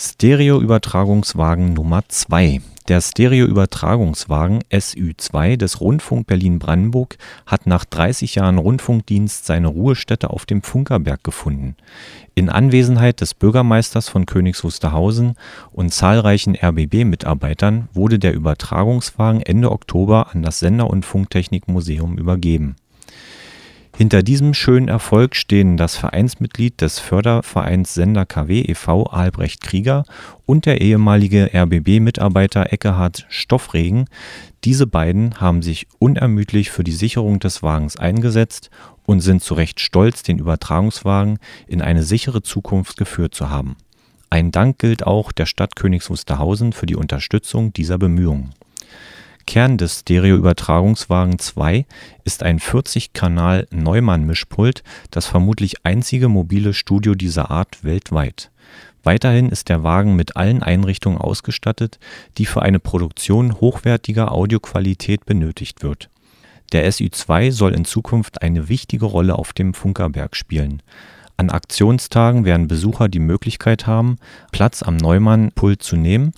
[0.00, 2.60] Stereoübertragungswagen Nummer 2.
[2.86, 10.62] Der Stereoübertragungswagen SÜ2 des Rundfunk Berlin-Brandenburg hat nach 30 Jahren Rundfunkdienst seine Ruhestätte auf dem
[10.62, 11.74] Funkerberg gefunden.
[12.36, 15.34] In Anwesenheit des Bürgermeisters von Königs Wusterhausen
[15.72, 22.76] und zahlreichen RBB-Mitarbeitern wurde der Übertragungswagen Ende Oktober an das Sender- und Funktechnikmuseum übergeben
[23.98, 29.02] hinter diesem schönen Erfolg stehen das Vereinsmitglied des Fördervereins Sender KW e.V.
[29.06, 30.04] Albrecht Krieger
[30.46, 34.04] und der ehemalige RBB-Mitarbeiter Eckehard Stoffregen.
[34.62, 38.70] Diese beiden haben sich unermüdlich für die Sicherung des Wagens eingesetzt
[39.04, 43.74] und sind zu Recht stolz, den Übertragungswagen in eine sichere Zukunft geführt zu haben.
[44.30, 48.54] Ein Dank gilt auch der Stadt Königs Wusterhausen für die Unterstützung dieser Bemühungen
[49.48, 51.86] Kern des Stereoübertragungswagen 2
[52.22, 58.50] ist ein 40-Kanal-Neumann-Mischpult, das vermutlich einzige mobile Studio dieser Art weltweit.
[59.04, 61.98] Weiterhin ist der Wagen mit allen Einrichtungen ausgestattet,
[62.36, 66.10] die für eine Produktion hochwertiger Audioqualität benötigt wird.
[66.72, 70.82] Der SÜ2 soll in Zukunft eine wichtige Rolle auf dem Funkerberg spielen.
[71.38, 74.18] An Aktionstagen werden Besucher die Möglichkeit haben,
[74.52, 76.34] Platz am Neumann-Pult zu nehmen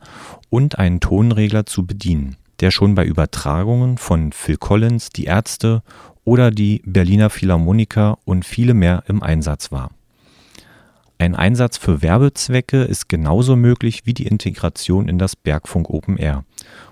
[0.48, 5.82] und einen Tonregler zu bedienen der schon bei Übertragungen von Phil Collins, Die Ärzte
[6.24, 9.90] oder die Berliner Philharmoniker und viele mehr im Einsatz war.
[11.18, 16.44] Ein Einsatz für Werbezwecke ist genauso möglich wie die Integration in das Bergfunk Open Air.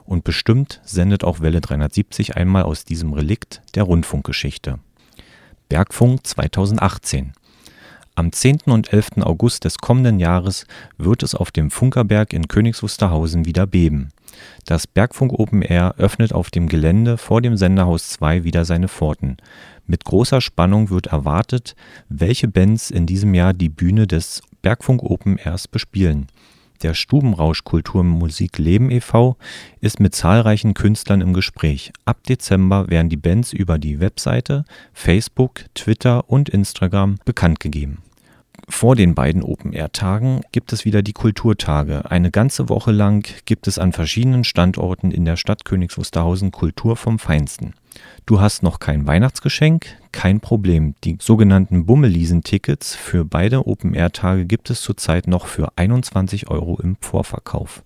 [0.04, 4.81] Und bestimmt sendet auch Welle 370 einmal aus diesem Relikt der Rundfunkgeschichte.
[5.68, 7.33] Bergfunk 2018
[8.18, 8.62] am 10.
[8.66, 9.18] und 11.
[9.20, 14.09] August des kommenden Jahres wird es auf dem Funkerberg in Königs Wusterhausen wieder beben.
[14.64, 19.37] Das Bergfunk Open Air öffnet auf dem Gelände vor dem Senderhaus 2 wieder seine Pforten.
[19.87, 21.74] Mit großer Spannung wird erwartet,
[22.09, 26.27] welche Bands in diesem Jahr die Bühne des Bergfunk Open Airs bespielen.
[26.83, 29.37] Der Stubenrausch Kulturmusik Leben e.V.
[29.81, 31.92] ist mit zahlreichen Künstlern im Gespräch.
[32.05, 38.03] Ab Dezember werden die Bands über die Webseite, Facebook, Twitter und Instagram bekannt gegeben.
[38.70, 42.11] Vor den beiden Open-Air-Tagen gibt es wieder die Kulturtage.
[42.11, 46.96] Eine ganze Woche lang gibt es an verschiedenen Standorten in der Stadt Königs Wusterhausen Kultur
[46.96, 47.72] vom Feinsten.
[48.26, 49.87] Du hast noch kein Weihnachtsgeschenk?
[50.12, 50.94] Kein Problem.
[51.02, 57.83] Die sogenannten Bummeliesen-Tickets für beide Open-Air-Tage gibt es zurzeit noch für 21 Euro im Vorverkauf.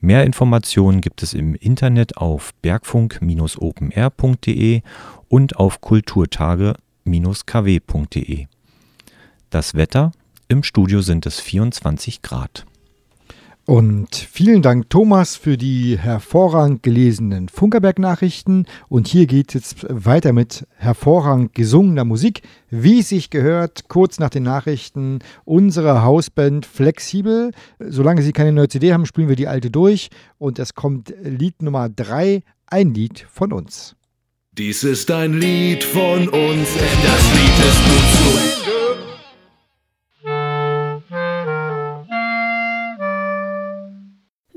[0.00, 4.80] Mehr Informationen gibt es im Internet auf bergfunk-openair.de
[5.28, 8.46] und auf kulturtage-kw.de.
[9.54, 10.10] Das Wetter,
[10.48, 12.66] im Studio sind es 24 Grad.
[13.66, 18.66] Und vielen Dank, Thomas, für die hervorragend gelesenen Funkerberg-Nachrichten.
[18.88, 22.42] Und hier geht es jetzt weiter mit hervorragend gesungener Musik.
[22.68, 27.52] Wie es sich gehört, kurz nach den Nachrichten, unsere Hausband Flexibel.
[27.78, 30.10] Solange sie keine neue CD haben, spielen wir die alte durch.
[30.36, 33.94] Und es kommt Lied Nummer 3, ein Lied von uns.
[34.50, 36.32] Dies ist ein Lied von uns,
[36.74, 38.73] denn das Lied ist nun zu Ende.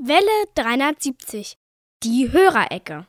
[0.08, 1.58] Welle 370.
[2.02, 3.04] Die Hörerecke.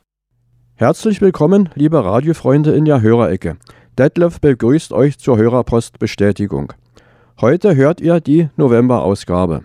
[0.74, 3.56] Herzlich willkommen, liebe Radiofreunde in der Hörerecke.
[3.96, 6.74] Detlef begrüßt euch zur Hörerpostbestätigung.
[7.40, 9.64] Heute hört ihr die November-Ausgabe.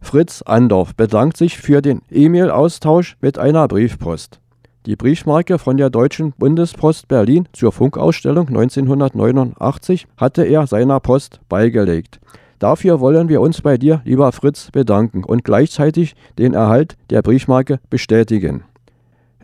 [0.00, 4.40] Fritz Andorf bedankt sich für den E-Mail-Austausch mit einer Briefpost.
[4.86, 12.18] Die Briefmarke von der Deutschen Bundespost Berlin zur Funkausstellung 1989 hatte er seiner Post beigelegt.
[12.62, 17.80] Dafür wollen wir uns bei dir, lieber Fritz, bedanken und gleichzeitig den Erhalt der Briefmarke
[17.90, 18.62] bestätigen.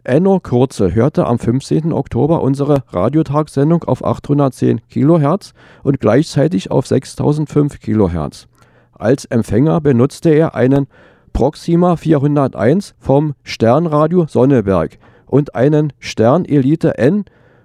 [0.05, 1.93] Enno Kurze hörte am 15.
[1.93, 5.53] Oktober unsere Radiotagssendung auf 810 kHz
[5.83, 8.47] und gleichzeitig auf 6005 kHz.
[8.93, 10.87] Als Empfänger benutzte er einen
[11.33, 14.97] Proxima 401 vom Sternradio Sonneberg
[15.27, 17.25] und einen Stern Elite N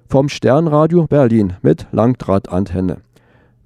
[0.10, 3.04] vom Sternradio Berlin mit Langdrahtantenne.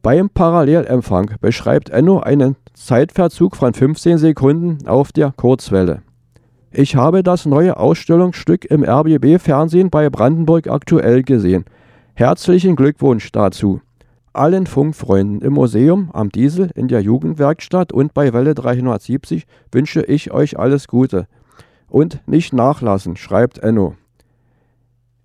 [0.08, 6.02] Beim Parallelempfang beschreibt Enno einen Zeitverzug von 15 Sekunden auf der Kurzwelle.
[6.72, 11.66] Ich habe das neue Ausstellungsstück im RBB-Fernsehen bei Brandenburg aktuell gesehen.
[12.14, 13.82] Herzlichen Glückwunsch dazu.
[14.32, 20.32] Allen Funkfreunden im Museum, am Diesel, in der Jugendwerkstatt und bei Welle 370 wünsche ich
[20.32, 21.28] euch alles Gute.
[21.90, 23.98] Und nicht nachlassen, schreibt Enno.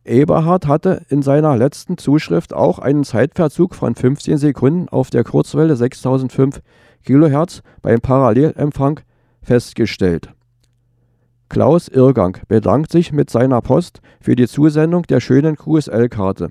[0.05, 5.77] Eberhard hatte in seiner letzten Zuschrift auch einen Zeitverzug von 15 Sekunden auf der Kurzwelle
[5.77, 6.61] 6005
[7.05, 9.01] kHz beim Parallelempfang
[9.43, 10.31] festgestellt.
[11.49, 16.51] Klaus Irrgang bedankt sich mit seiner Post für die Zusendung der schönen QSL-Karte.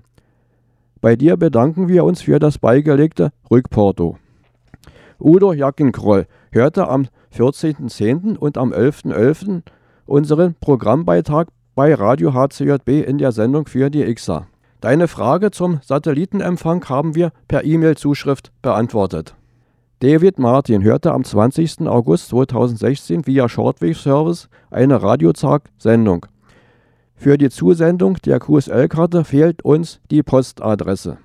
[1.01, 4.17] Bei dir bedanken wir uns für das beigelegte Rückporto.
[5.19, 8.37] Udo Jackenkroll hörte am 14.10.
[8.37, 9.13] und am 11.11.
[9.13, 9.61] .11.
[10.05, 14.47] unseren Programmbeitrag bei Radio HCJB in der Sendung für die IXA.
[14.81, 19.35] Deine Frage zum Satellitenempfang haben wir per E-Mail-Zuschrift beantwortet.
[19.99, 21.81] David Martin hörte am 20.
[21.87, 26.25] August 2016 via Shortwave-Service eine Radiozag-Sendung.
[27.15, 31.19] Für die Zusendung der QSL-Karte fehlt uns die Postadresse.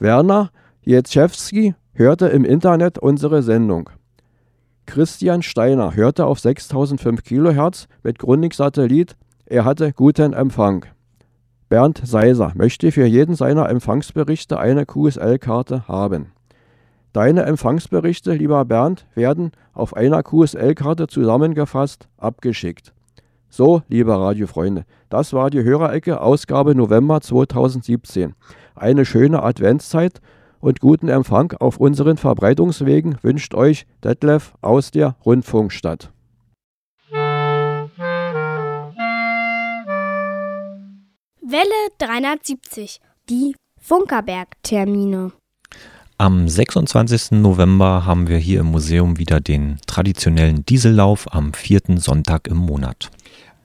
[0.00, 0.50] Werner
[0.82, 3.90] Jetzewski hörte im Internet unsere Sendung.
[4.86, 9.16] Christian Steiner hörte auf 6005 kHz mit Grundig-Satellit.
[9.54, 10.84] Er hatte guten Empfang.
[11.68, 16.32] Bernd Seiser möchte für jeden seiner Empfangsberichte eine QSL-Karte haben.
[17.12, 22.92] Deine Empfangsberichte, lieber Bernd, werden auf einer QSL-Karte zusammengefasst abgeschickt.
[23.48, 28.34] So, liebe Radiofreunde, das war die Hörerecke Ausgabe November 2017.
[28.74, 30.20] Eine schöne Adventszeit
[30.58, 36.10] und guten Empfang auf unseren Verbreitungswegen wünscht euch Detlef aus der Rundfunkstadt.
[41.46, 45.32] Welle 370, die Funkerberg-Termine.
[46.16, 47.32] Am 26.
[47.32, 53.10] November haben wir hier im Museum wieder den traditionellen Diesellauf am vierten Sonntag im Monat.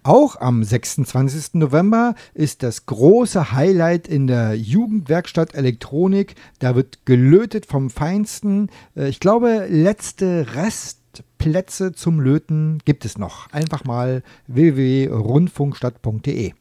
[0.03, 1.53] Auch am 26.
[1.53, 6.35] November ist das große Highlight in der Jugendwerkstatt Elektronik.
[6.59, 8.67] Da wird gelötet vom Feinsten.
[8.93, 13.49] Äh, ich glaube, letzte Restplätze zum Löten gibt es noch.
[13.53, 16.51] Einfach mal www.rundfunkstadt.de.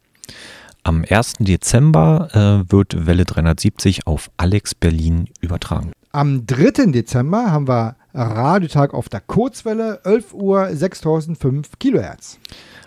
[0.88, 1.34] Am 1.
[1.40, 5.92] Dezember äh, wird Welle 370 auf Alex Berlin übertragen.
[6.12, 6.92] Am 3.
[6.92, 12.38] Dezember haben wir Radiotag auf der Kurzwelle, 11 Uhr 6005 Kilohertz.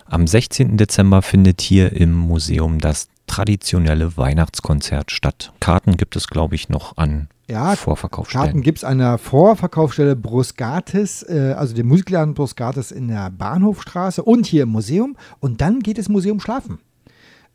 [0.06, 0.76] Am 16.
[0.78, 5.52] Dezember findet hier im Museum das traditionelle Weihnachtskonzert statt.
[5.60, 8.46] Karten gibt es, glaube ich, noch an Ja, Vorverkaufsstellen.
[8.46, 14.24] Karten gibt es an der Vorverkaufsstelle Bruskatis, äh, also dem Musikladen Bruskatis in der Bahnhofstraße
[14.24, 15.16] und hier im Museum.
[15.38, 16.80] Und dann geht das Museum schlafen.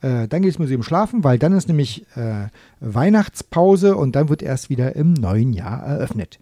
[0.02, 2.48] Äh, dann geht das Museum schlafen, weil dann ist nämlich äh,
[2.80, 6.40] Weihnachtspause und dann wird erst wieder im neuen Jahr eröffnet.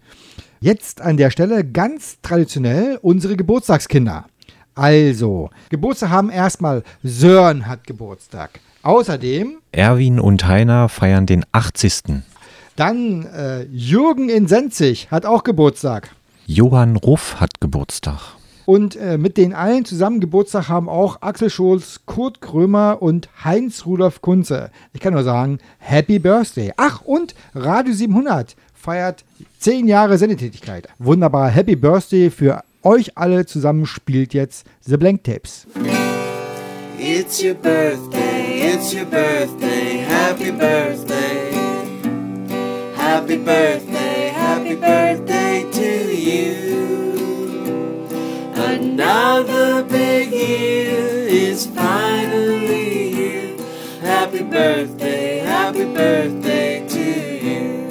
[0.60, 4.26] Jetzt an der Stelle ganz traditionell unsere Geburtstagskinder.
[4.74, 8.60] Also, Geburtstag haben erstmal Sören hat Geburtstag.
[8.82, 12.22] Außerdem Erwin und Heiner feiern den 80.
[12.76, 16.10] dann äh, Jürgen in Senzig hat auch Geburtstag.
[16.46, 18.35] Johann Ruff hat Geburtstag.
[18.66, 23.86] Und äh, mit den allen zusammen Geburtstag haben auch Axel Scholz, Kurt Krömer und Heinz
[23.86, 24.70] Rudolf Kunze.
[24.92, 26.72] Ich kann nur sagen, Happy Birthday.
[26.76, 29.24] Ach, und Radio 700 feiert
[29.60, 30.88] 10 Jahre Sendetätigkeit.
[30.98, 35.66] Wunderbar, Happy Birthday für euch alle zusammen spielt jetzt The Blank Tapes.
[36.98, 41.52] It's your birthday, it's your birthday, happy birthday.
[42.96, 45.35] Happy birthday, happy birthday
[48.98, 53.54] Another big year is finally here.
[54.00, 57.04] Happy birthday, happy birthday to
[57.46, 57.90] you.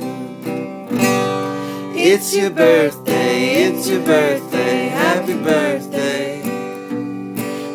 [1.95, 6.41] It's your birthday, it's your birthday, happy birthday.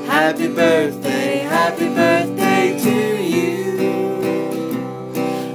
[0.06, 3.78] Happy birthday, happy birthday to you.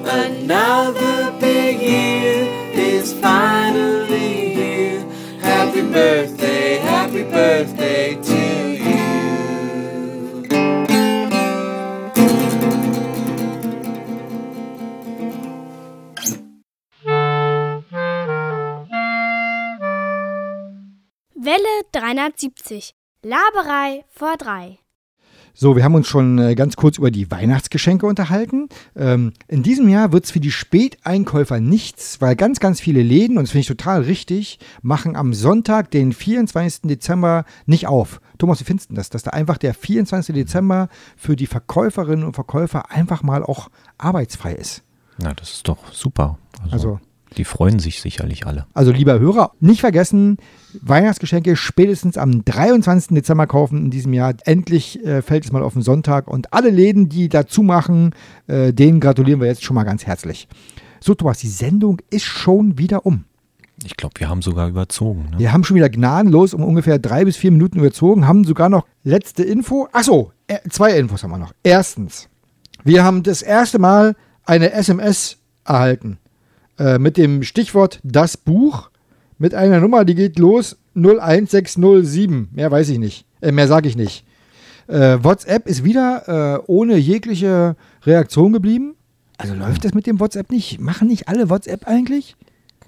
[0.05, 5.05] Another big year is finally here.
[5.41, 6.34] Happy birthday,
[7.55, 8.35] birthday to
[8.83, 8.95] you.
[21.33, 22.93] Welle 370.
[23.21, 24.84] Laberei vor drei.
[25.57, 28.67] So, wir haben uns schon äh, ganz kurz über die Weihnachtsgeschenke unterhalten.
[28.93, 33.37] Ähm, in diesem Jahr wird es für die Späteinkäufer nichts, weil ganz, ganz viele Läden,
[33.37, 36.81] und das finde ich total richtig, machen am Sonntag, den 24.
[36.89, 38.19] Dezember, nicht auf.
[38.37, 39.09] Thomas, wie findest du das?
[39.09, 40.35] Dass da einfach der 24.
[40.35, 44.83] Dezember für die Verkäuferinnen und Verkäufer einfach mal auch arbeitsfrei ist.
[45.19, 46.37] Na, das ist doch super.
[46.69, 46.99] Also,
[47.37, 48.65] die freuen sich sicherlich alle.
[48.73, 50.37] Also lieber Hörer, nicht vergessen,
[50.81, 53.15] Weihnachtsgeschenke spätestens am 23.
[53.15, 54.33] Dezember kaufen in diesem Jahr.
[54.45, 58.11] Endlich äh, fällt es mal auf den Sonntag und alle Läden, die dazu machen,
[58.47, 60.47] äh, denen gratulieren wir jetzt schon mal ganz herzlich.
[60.99, 63.25] So, Thomas, die Sendung ist schon wieder um.
[63.83, 65.27] Ich glaube, wir haben sogar überzogen.
[65.31, 65.39] Ne?
[65.39, 68.85] Wir haben schon wieder gnadenlos um ungefähr drei bis vier Minuten überzogen, haben sogar noch
[69.03, 69.87] letzte Info.
[69.91, 71.53] Achso, äh, zwei Infos haben wir noch.
[71.61, 72.29] Erstens,
[72.83, 74.15] wir haben das erste Mal
[74.45, 76.19] eine SMS erhalten
[76.79, 78.89] äh, mit dem Stichwort das Buch
[79.37, 82.49] mit einer Nummer, die geht los 01607.
[82.53, 83.25] Mehr weiß ich nicht.
[83.41, 84.25] Äh, mehr sage ich nicht.
[84.87, 88.95] Äh, WhatsApp ist wieder äh, ohne jegliche Reaktion geblieben.
[89.37, 90.79] Also läuft das mit dem WhatsApp nicht?
[90.79, 92.35] Machen nicht alle WhatsApp eigentlich?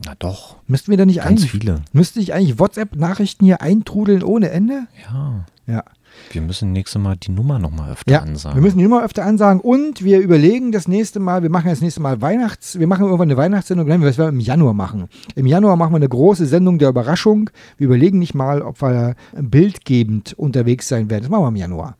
[0.05, 1.81] Na doch, Müssten wir da nicht ganz viele.
[1.91, 4.83] müsste ich eigentlich WhatsApp-Nachrichten hier eintrudeln ohne Ende?
[5.11, 5.45] Ja.
[5.65, 5.83] Ja.
[6.31, 8.55] Wir müssen nächstes Mal die Nummer nochmal öfter Ja, ansagen.
[8.57, 11.81] wir müssen die Nummer öfter ansagen und wir überlegen das nächste Mal, wir machen das
[11.81, 15.07] nächste Mal Weihnachts, wir machen irgendwann eine Weihnachtssendung, nein, was wir im Januar machen.
[15.35, 17.49] Im Januar machen wir eine große Sendung der Überraschung.
[17.77, 21.23] Wir überlegen nicht mal, ob wir bildgebend unterwegs sein werden.
[21.23, 21.97] Das machen wir im Januar.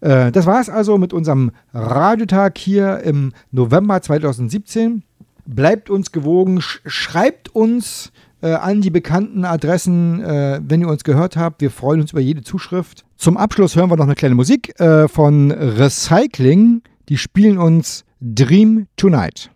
[0.00, 5.02] Äh, das war es also mit unserem Radiotag hier im November 2017.
[5.46, 11.04] Bleibt uns gewogen, sch schreibt uns äh, an die bekannten Adressen, äh, wenn ihr uns
[11.04, 11.60] gehört habt.
[11.60, 13.04] Wir freuen uns über jede Zuschrift.
[13.16, 16.82] Zum Abschluss hören wir noch eine kleine Musik äh, von Recycling.
[17.08, 19.50] Die spielen uns Dream Tonight.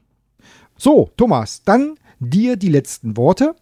[0.76, 3.54] So, Thomas, dann dir die letzten Worte.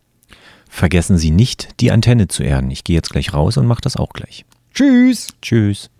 [0.68, 2.70] Vergessen Sie nicht, die Antenne zu erden.
[2.70, 4.44] Ich gehe jetzt gleich raus und mache das auch gleich.
[4.74, 5.28] Tschüss.
[5.40, 5.90] Tschüss.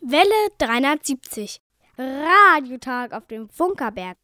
[0.00, 1.60] Welle 370.
[1.98, 4.16] Radiotag auf dem Funkerberg.